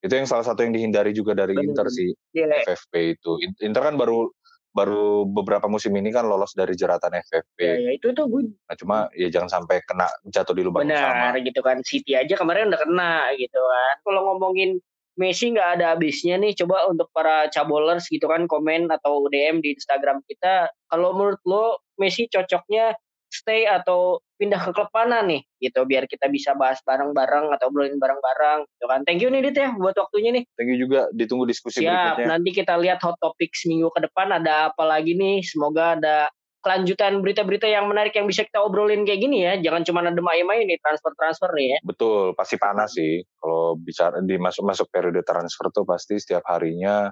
[0.00, 1.52] Itu yang salah satu yang dihindari juga dari.
[1.60, 2.64] Inter sih, yeah.
[2.64, 3.36] FFP itu.
[3.60, 4.32] Inter kan baru
[4.70, 7.58] baru beberapa musim ini kan lolos dari jeratan FFP.
[7.58, 8.54] Ya, ya itu tuh gue.
[8.54, 11.42] Nah, cuma ya jangan sampai kena jatuh di lubang Benar, sama.
[11.42, 11.82] gitu kan.
[11.82, 13.94] City aja kemarin udah kena gitu kan.
[14.06, 14.78] Kalau ngomongin
[15.18, 16.54] Messi nggak ada habisnya nih.
[16.54, 20.70] Coba untuk para cabolers gitu kan komen atau DM di Instagram kita.
[20.86, 22.94] Kalau menurut lo Messi cocoknya
[23.30, 27.96] stay atau pindah ke klub mana nih gitu biar kita bisa bahas bareng-bareng atau obrolin
[28.00, 29.00] bareng-bareng gitu kan.
[29.06, 30.44] Thank you nih Dit ya buat waktunya nih.
[30.58, 32.28] Thank you juga ditunggu diskusi Siap, berikutnya.
[32.28, 35.40] nanti kita lihat hot topic seminggu ke depan ada apa lagi nih.
[35.44, 39.56] Semoga ada kelanjutan berita-berita yang menarik yang bisa kita obrolin kayak gini ya.
[39.60, 41.78] Jangan cuma ada main-main nih transfer-transfer nih ya.
[41.84, 43.24] Betul, pasti panas sih.
[43.40, 47.08] Kalau bicara di masuk-masuk periode transfer tuh pasti setiap harinya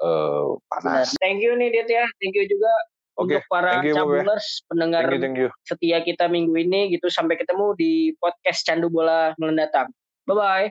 [0.00, 1.12] uh, panas.
[1.12, 1.20] Benar.
[1.20, 2.04] Thank you nih Dit ya.
[2.20, 2.72] Thank you juga
[3.20, 3.38] okay.
[3.38, 5.48] untuk para you, cabulers pendengar thank you, thank you.
[5.68, 9.92] setia kita minggu ini gitu sampai ketemu di podcast Candu Bola mendatang.
[10.24, 10.66] Bye bye.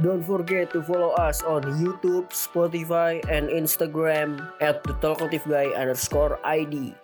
[0.00, 6.40] Don't forget to follow us on YouTube, Spotify, and Instagram at the Talkative Guy underscore
[6.40, 6.96] ID.